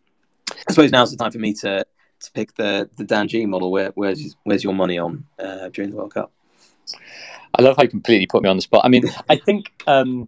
I 0.51 0.71
suppose 0.71 0.91
now's 0.91 1.09
the 1.09 1.17
time 1.17 1.31
for 1.31 1.39
me 1.39 1.53
to 1.55 1.83
to 2.19 2.31
pick 2.33 2.53
the 2.55 2.87
the 2.97 3.03
Dan 3.03 3.27
G 3.27 3.47
model. 3.47 3.71
Where 3.71 3.91
where's 3.95 4.35
where's 4.43 4.63
your 4.63 4.73
money 4.73 4.99
on 4.99 5.25
uh, 5.39 5.69
during 5.69 5.89
the 5.89 5.97
World 5.97 6.13
Cup? 6.13 6.31
I 7.57 7.63
love 7.63 7.77
how 7.77 7.83
you 7.83 7.89
completely 7.89 8.27
put 8.27 8.43
me 8.43 8.49
on 8.49 8.57
the 8.57 8.61
spot. 8.61 8.81
I 8.83 8.89
mean, 8.89 9.03
I 9.29 9.37
think 9.37 9.71
um, 9.87 10.27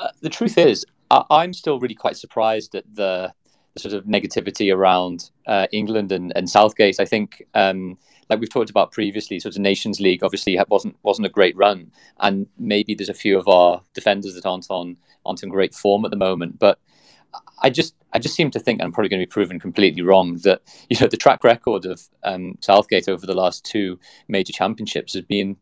uh, 0.00 0.08
the 0.20 0.28
truth 0.28 0.58
is, 0.58 0.84
I, 1.10 1.44
am 1.44 1.52
still 1.52 1.80
really 1.80 1.94
quite 1.94 2.16
surprised 2.16 2.74
at 2.74 2.84
the, 2.94 3.32
the 3.74 3.80
sort 3.80 3.94
of 3.94 4.04
negativity 4.04 4.74
around 4.74 5.30
uh, 5.46 5.66
England 5.72 6.12
and, 6.12 6.32
and 6.36 6.48
Southgate. 6.48 7.00
I 7.00 7.04
think, 7.04 7.42
um, 7.54 7.98
like 8.28 8.40
we've 8.40 8.50
talked 8.50 8.70
about 8.70 8.92
previously, 8.92 9.40
sort 9.40 9.56
of 9.56 9.60
Nations 9.60 10.00
League 10.00 10.22
obviously 10.22 10.58
wasn't 10.68 10.96
wasn't 11.02 11.26
a 11.26 11.30
great 11.30 11.56
run, 11.56 11.90
and 12.20 12.46
maybe 12.58 12.94
there's 12.94 13.08
a 13.08 13.14
few 13.14 13.38
of 13.38 13.48
our 13.48 13.82
defenders 13.92 14.34
that 14.34 14.46
aren't 14.46 14.66
on 14.70 14.96
aren't 15.26 15.42
in 15.42 15.48
great 15.48 15.74
form 15.74 16.04
at 16.04 16.10
the 16.10 16.16
moment. 16.16 16.58
But 16.58 16.78
I 17.62 17.70
just 17.70 17.94
I 18.12 18.18
just 18.18 18.34
seem 18.34 18.50
to 18.52 18.60
think, 18.60 18.80
and 18.80 18.86
I'm 18.86 18.92
probably 18.92 19.08
going 19.08 19.20
to 19.20 19.26
be 19.26 19.30
proven 19.30 19.58
completely 19.58 20.02
wrong, 20.02 20.36
that 20.44 20.62
you 20.88 20.96
know 21.00 21.08
the 21.08 21.16
track 21.16 21.44
record 21.44 21.86
of 21.86 22.02
um, 22.22 22.56
Southgate 22.60 23.08
over 23.08 23.26
the 23.26 23.34
last 23.34 23.64
two 23.64 23.98
major 24.28 24.52
championships 24.52 25.14
has 25.14 25.22
been 25.22 25.56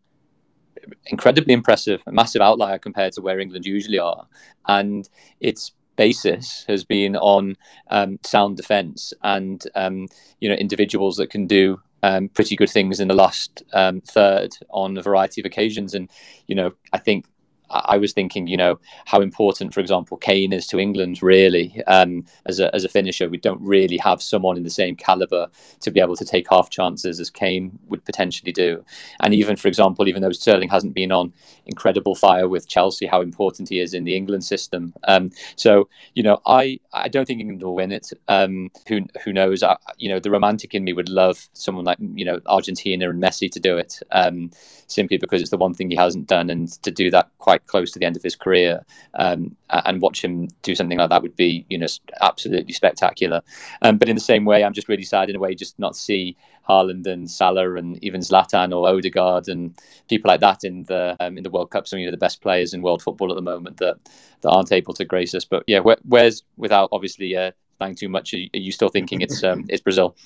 incredibly 1.06 1.54
impressive, 1.54 2.02
a 2.06 2.12
massive 2.12 2.42
outlier 2.42 2.78
compared 2.78 3.12
to 3.14 3.20
where 3.20 3.40
England 3.40 3.66
usually 3.66 3.98
are. 3.98 4.26
And 4.66 5.08
its 5.40 5.72
basis 5.96 6.64
has 6.68 6.84
been 6.84 7.16
on 7.16 7.56
um, 7.90 8.18
sound 8.24 8.56
defence 8.56 9.12
and 9.22 9.64
um, 9.74 10.06
you 10.40 10.48
know 10.48 10.54
individuals 10.54 11.16
that 11.16 11.28
can 11.28 11.46
do 11.46 11.80
um, 12.02 12.28
pretty 12.28 12.56
good 12.56 12.70
things 12.70 13.00
in 13.00 13.08
the 13.08 13.14
last 13.14 13.62
um, 13.72 14.00
third 14.00 14.50
on 14.70 14.96
a 14.96 15.02
variety 15.02 15.40
of 15.40 15.44
occasions. 15.44 15.94
And 15.94 16.08
you 16.46 16.54
know, 16.54 16.72
I 16.92 16.98
think 16.98 17.26
I 17.70 17.98
was 17.98 18.12
thinking, 18.12 18.46
you 18.46 18.56
know, 18.56 18.78
how 19.04 19.20
important, 19.20 19.74
for 19.74 19.80
example, 19.80 20.16
Kane 20.16 20.52
is 20.52 20.66
to 20.68 20.78
England. 20.78 21.22
Really, 21.22 21.82
um, 21.86 22.24
as 22.46 22.60
a 22.60 22.74
as 22.74 22.84
a 22.84 22.88
finisher, 22.88 23.28
we 23.28 23.38
don't 23.38 23.60
really 23.60 23.98
have 23.98 24.22
someone 24.22 24.56
in 24.56 24.62
the 24.62 24.70
same 24.70 24.96
caliber 24.96 25.48
to 25.80 25.90
be 25.90 26.00
able 26.00 26.16
to 26.16 26.24
take 26.24 26.48
half 26.50 26.70
chances 26.70 27.20
as 27.20 27.30
Kane 27.30 27.78
would 27.88 28.04
potentially 28.04 28.52
do. 28.52 28.84
And 29.20 29.34
even, 29.34 29.56
for 29.56 29.68
example, 29.68 30.08
even 30.08 30.22
though 30.22 30.32
Sterling 30.32 30.68
hasn't 30.68 30.94
been 30.94 31.12
on 31.12 31.32
incredible 31.66 32.14
fire 32.14 32.48
with 32.48 32.68
Chelsea, 32.68 33.06
how 33.06 33.20
important 33.20 33.68
he 33.68 33.80
is 33.80 33.94
in 33.94 34.04
the 34.04 34.16
England 34.16 34.44
system. 34.44 34.94
Um, 35.04 35.30
so, 35.56 35.88
you 36.14 36.22
know, 36.22 36.40
I 36.46 36.80
I 36.92 37.08
don't 37.08 37.26
think 37.26 37.40
England 37.40 37.62
will 37.62 37.74
win 37.74 37.92
it. 37.92 38.10
Um, 38.28 38.70
who 38.86 39.00
who 39.24 39.32
knows? 39.32 39.62
I, 39.62 39.76
you 39.96 40.08
know, 40.08 40.20
the 40.20 40.30
romantic 40.30 40.74
in 40.74 40.84
me 40.84 40.92
would 40.92 41.08
love 41.08 41.48
someone 41.52 41.84
like 41.84 41.98
you 42.00 42.24
know 42.24 42.40
Argentina 42.46 43.10
and 43.10 43.22
Messi 43.22 43.50
to 43.52 43.60
do 43.60 43.76
it. 43.76 44.00
Um, 44.12 44.50
simply 44.86 45.18
because 45.18 45.40
it's 45.40 45.50
the 45.50 45.56
one 45.58 45.74
thing 45.74 45.90
he 45.90 45.96
hasn't 45.96 46.26
done, 46.26 46.50
and 46.50 46.70
to 46.82 46.90
do 46.90 47.10
that 47.10 47.30
quite 47.38 47.57
close 47.66 47.90
to 47.92 47.98
the 47.98 48.04
end 48.04 48.16
of 48.16 48.22
his 48.22 48.36
career 48.36 48.84
um, 49.14 49.56
and 49.70 50.00
watch 50.00 50.24
him 50.24 50.48
do 50.62 50.74
something 50.74 50.98
like 50.98 51.10
that 51.10 51.22
would 51.22 51.36
be, 51.36 51.64
you 51.68 51.78
know, 51.78 51.86
absolutely 52.20 52.72
spectacular. 52.72 53.42
Um, 53.82 53.98
but 53.98 54.08
in 54.08 54.16
the 54.16 54.20
same 54.20 54.44
way, 54.44 54.64
I'm 54.64 54.72
just 54.72 54.88
really 54.88 55.04
sad 55.04 55.30
in 55.30 55.36
a 55.36 55.38
way 55.38 55.54
just 55.54 55.78
not 55.78 55.96
see 55.96 56.36
Haaland 56.68 57.06
and 57.06 57.30
Salah 57.30 57.74
and 57.74 58.02
even 58.04 58.20
Zlatan 58.20 58.76
or 58.76 58.88
Odegaard 58.88 59.48
and 59.48 59.74
people 60.08 60.28
like 60.28 60.40
that 60.40 60.64
in 60.64 60.84
the 60.84 61.16
um, 61.20 61.38
in 61.38 61.44
the 61.44 61.50
World 61.50 61.70
Cup. 61.70 61.88
Some 61.88 62.00
of 62.00 62.10
the 62.10 62.16
best 62.16 62.42
players 62.42 62.74
in 62.74 62.82
world 62.82 63.02
football 63.02 63.30
at 63.30 63.36
the 63.36 63.42
moment 63.42 63.78
that 63.78 63.96
that 64.42 64.50
aren't 64.50 64.72
able 64.72 64.94
to 64.94 65.04
grace 65.04 65.34
us. 65.34 65.44
But 65.44 65.64
yeah, 65.66 65.80
where, 65.80 65.96
where's 66.04 66.42
without 66.56 66.90
obviously 66.92 67.36
uh, 67.36 67.52
bang 67.78 67.94
too 67.94 68.08
much? 68.08 68.34
Are 68.34 68.38
you, 68.52 68.72
still 68.72 68.88
thinking 68.88 69.20
it's 69.22 69.42
um, 69.42 69.64
it's 69.68 69.82
Brazil? 69.82 70.16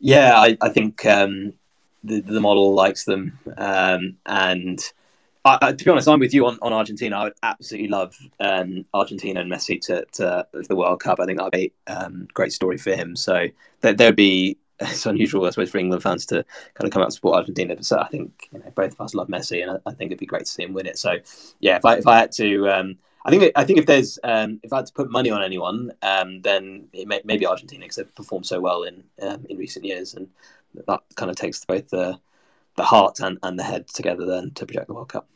Yeah, 0.00 0.34
I, 0.36 0.56
I 0.60 0.68
think 0.68 1.06
um, 1.06 1.54
the 2.04 2.20
the 2.20 2.40
model 2.40 2.74
likes 2.74 3.04
them, 3.04 3.38
um, 3.56 4.16
and 4.26 4.80
I, 5.44 5.72
to 5.72 5.84
be 5.84 5.90
honest, 5.90 6.08
I'm 6.08 6.20
with 6.20 6.32
you 6.32 6.46
on, 6.46 6.58
on 6.62 6.72
Argentina. 6.72 7.16
I 7.16 7.24
would 7.24 7.34
absolutely 7.42 7.88
love 7.88 8.16
um, 8.38 8.84
Argentina 8.94 9.40
and 9.40 9.50
Messi 9.50 9.80
to, 9.86 10.04
to 10.12 10.46
the 10.52 10.76
World 10.76 11.00
Cup. 11.00 11.18
I 11.18 11.26
think 11.26 11.38
that'd 11.38 11.52
be 11.52 11.72
a 11.88 12.04
um, 12.06 12.28
great 12.32 12.52
story 12.52 12.78
for 12.78 12.94
him. 12.94 13.16
So 13.16 13.48
there, 13.80 13.92
there'd 13.92 14.14
be 14.14 14.56
it's 14.80 15.06
unusual, 15.06 15.46
I 15.46 15.50
suppose, 15.50 15.70
for 15.70 15.78
England 15.78 16.02
fans 16.02 16.26
to 16.26 16.44
kind 16.74 16.86
of 16.86 16.90
come 16.90 17.02
out 17.02 17.06
and 17.06 17.14
support 17.14 17.36
Argentina. 17.36 17.74
But 17.74 17.84
so 17.84 17.98
I 17.98 18.08
think 18.08 18.48
you 18.52 18.60
know, 18.60 18.70
both 18.74 18.92
of 18.92 19.00
us 19.00 19.14
love 19.14 19.28
Messi, 19.28 19.62
and 19.62 19.72
I, 19.72 19.90
I, 19.90 19.92
think 19.92 20.10
it'd 20.10 20.18
be 20.18 20.26
great 20.26 20.44
to 20.44 20.50
see 20.50 20.62
him 20.62 20.74
win 20.74 20.86
it. 20.86 20.98
So 20.98 21.16
yeah, 21.60 21.76
if 21.76 21.84
I 21.84 21.96
if 21.96 22.06
I 22.06 22.18
had 22.18 22.32
to, 22.32 22.68
um, 22.68 22.98
I 23.24 23.30
think 23.30 23.52
I 23.56 23.64
think 23.64 23.78
if 23.78 23.86
there's 23.86 24.18
um, 24.24 24.60
if 24.62 24.72
I 24.72 24.76
had 24.76 24.86
to 24.86 24.92
put 24.92 25.10
money 25.10 25.30
on 25.30 25.42
anyone, 25.42 25.92
um, 26.02 26.40
then 26.42 26.88
it 26.92 27.08
may, 27.08 27.20
maybe 27.24 27.46
Argentina 27.46 27.84
because 27.84 27.96
they've 27.96 28.14
performed 28.14 28.46
so 28.46 28.60
well 28.60 28.84
in 28.84 29.02
um, 29.20 29.44
in 29.48 29.56
recent 29.56 29.84
years, 29.84 30.14
and 30.14 30.28
that 30.86 31.00
kind 31.16 31.30
of 31.30 31.36
takes 31.36 31.64
both 31.64 31.88
the 31.88 32.18
the 32.76 32.84
heart 32.84 33.20
and, 33.20 33.38
and 33.42 33.58
the 33.58 33.62
head 33.62 33.88
together 33.88 34.26
then 34.26 34.50
to 34.52 34.66
project 34.66 34.86
the 34.86 34.94
World 34.94 35.08
Cup. 35.08 35.28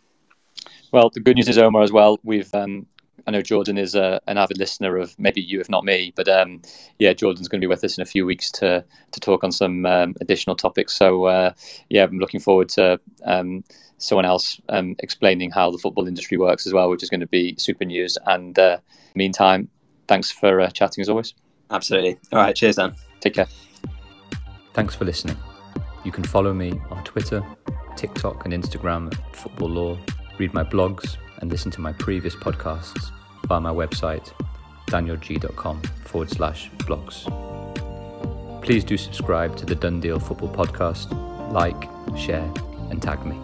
Well, 0.92 1.10
the 1.10 1.20
good 1.20 1.36
news 1.36 1.48
is 1.48 1.58
Omar 1.58 1.82
as 1.82 1.92
well. 1.92 2.18
We've 2.22 2.52
um, 2.54 2.86
I 3.26 3.32
know 3.32 3.42
Jordan 3.42 3.76
is 3.76 3.94
a, 3.94 4.04
uh, 4.04 4.18
an 4.28 4.38
avid 4.38 4.58
listener 4.58 4.96
of 4.96 5.18
maybe 5.18 5.40
you, 5.40 5.60
if 5.60 5.68
not 5.68 5.84
me, 5.84 6.12
but 6.14 6.28
um, 6.28 6.62
yeah, 6.98 7.12
Jordan's 7.12 7.48
going 7.48 7.60
to 7.60 7.64
be 7.64 7.68
with 7.68 7.82
us 7.82 7.98
in 7.98 8.02
a 8.02 8.06
few 8.06 8.24
weeks 8.24 8.50
to 8.52 8.84
to 9.10 9.20
talk 9.20 9.42
on 9.42 9.52
some 9.52 9.84
um, 9.84 10.14
additional 10.20 10.54
topics. 10.54 10.96
So 10.96 11.24
uh, 11.24 11.52
yeah, 11.88 12.04
I'm 12.04 12.18
looking 12.18 12.40
forward 12.40 12.68
to 12.70 13.00
um, 13.24 13.64
someone 13.98 14.24
else 14.24 14.60
um, 14.68 14.94
explaining 15.00 15.50
how 15.50 15.70
the 15.70 15.78
football 15.78 16.06
industry 16.06 16.38
works 16.38 16.66
as 16.66 16.72
well, 16.72 16.88
which 16.88 17.02
is 17.02 17.10
going 17.10 17.20
to 17.20 17.26
be 17.26 17.54
super 17.58 17.84
news. 17.84 18.16
And 18.26 18.58
uh, 18.58 18.78
meantime, 19.14 19.68
thanks 20.06 20.30
for 20.30 20.60
uh, 20.60 20.70
chatting 20.70 21.02
as 21.02 21.08
always. 21.08 21.34
Absolutely. 21.70 22.18
All 22.32 22.38
right. 22.38 22.54
Cheers, 22.54 22.76
Dan. 22.76 22.94
Take 23.20 23.34
care. 23.34 23.48
Thanks 24.72 24.94
for 24.94 25.04
listening. 25.04 25.36
You 26.06 26.12
can 26.12 26.22
follow 26.22 26.54
me 26.54 26.70
on 26.88 27.02
Twitter, 27.02 27.44
TikTok, 27.96 28.44
and 28.44 28.54
Instagram 28.54 29.12
at 29.12 29.34
Football 29.36 29.70
Law. 29.70 29.98
Read 30.38 30.54
my 30.54 30.62
blogs 30.62 31.16
and 31.38 31.50
listen 31.50 31.72
to 31.72 31.80
my 31.80 31.92
previous 31.94 32.36
podcasts 32.36 33.10
via 33.48 33.60
my 33.60 33.72
website, 33.72 34.32
danielgeey.com 34.86 35.82
forward 36.04 36.30
slash 36.30 36.70
blogs. 36.84 37.24
Please 38.62 38.84
do 38.84 38.96
subscribe 38.96 39.56
to 39.56 39.66
the 39.66 39.74
Done 39.74 39.98
Deal 39.98 40.20
Football 40.20 40.50
Podcast, 40.50 41.10
like, 41.50 41.88
share, 42.16 42.48
and 42.90 43.02
tag 43.02 43.26
me. 43.26 43.36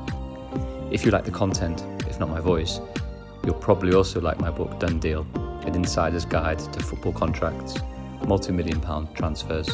If 0.92 1.05
you 1.05 1.11
like 1.11 1.25
the 1.25 1.33
content, 1.33 1.83
if 2.07 2.20
not 2.20 2.29
my 2.29 2.38
voice, 2.38 2.79
you'll 3.44 3.55
probably 3.55 3.92
also 3.92 4.20
like 4.20 4.38
my 4.38 4.53
book 4.53 4.79
Done 4.79 5.01
Deal, 5.01 5.27
an 5.66 5.75
insider's 5.75 6.25
guide 6.25 6.61
to 6.61 6.79
football 6.79 7.12
contracts, 7.12 7.81
multi 8.25 8.53
million 8.53 8.81
pound 8.81 9.12
transfers, 9.16 9.68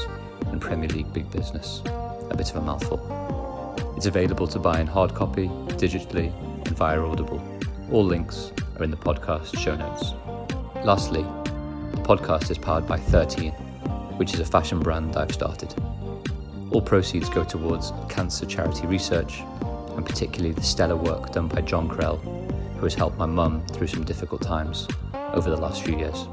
and 0.47 0.59
Premier 0.59 0.89
League 0.89 1.13
big 1.13 1.31
business. 1.31 1.83
A 2.31 2.37
bit 2.37 2.51
of 2.51 2.57
a 2.57 2.61
mouthful. 2.61 3.95
It's 3.97 4.07
available 4.07 4.47
to 4.49 4.59
buy 4.59 4.81
in 4.81 4.87
hard 4.87 5.15
copy, 5.15 5.49
digitally, 5.79 6.33
and 6.67 6.77
via 6.77 7.01
Audible. 7.01 7.43
All 7.91 8.05
links 8.05 8.53
are 8.77 8.85
in 8.85 8.91
the 8.91 8.97
podcast 8.97 9.59
show 9.59 9.75
notes. 9.75 10.13
Lastly, 10.85 11.23
the 11.93 12.03
podcast 12.03 12.51
is 12.51 12.59
powered 12.59 12.87
by 12.87 12.99
13, 12.99 13.53
which 14.19 14.35
is 14.35 14.41
a 14.41 14.45
fashion 14.45 14.79
brand 14.81 15.17
I've 15.17 15.33
started. 15.33 15.75
All 16.71 16.83
proceeds 16.83 17.29
go 17.29 17.45
towards 17.45 17.93
cancer 18.09 18.47
charity 18.47 18.87
research, 18.87 19.41
and 19.97 20.05
particularly 20.05 20.53
the 20.53 20.63
stellar 20.63 20.97
work 20.97 21.33
done 21.33 21.49
by 21.49 21.63
John 21.63 21.89
Krell, 21.89 22.21
who 22.77 22.85
has 22.85 22.95
helped 22.95 23.19
my 23.19 23.27
mum 23.27 23.67
through 23.69 23.89
some 23.89 24.05
difficult 24.05 24.43
times 24.43 24.87
over 25.33 25.51
the 25.51 25.57
last 25.57 25.83
few 25.83 25.99
years. 25.99 26.29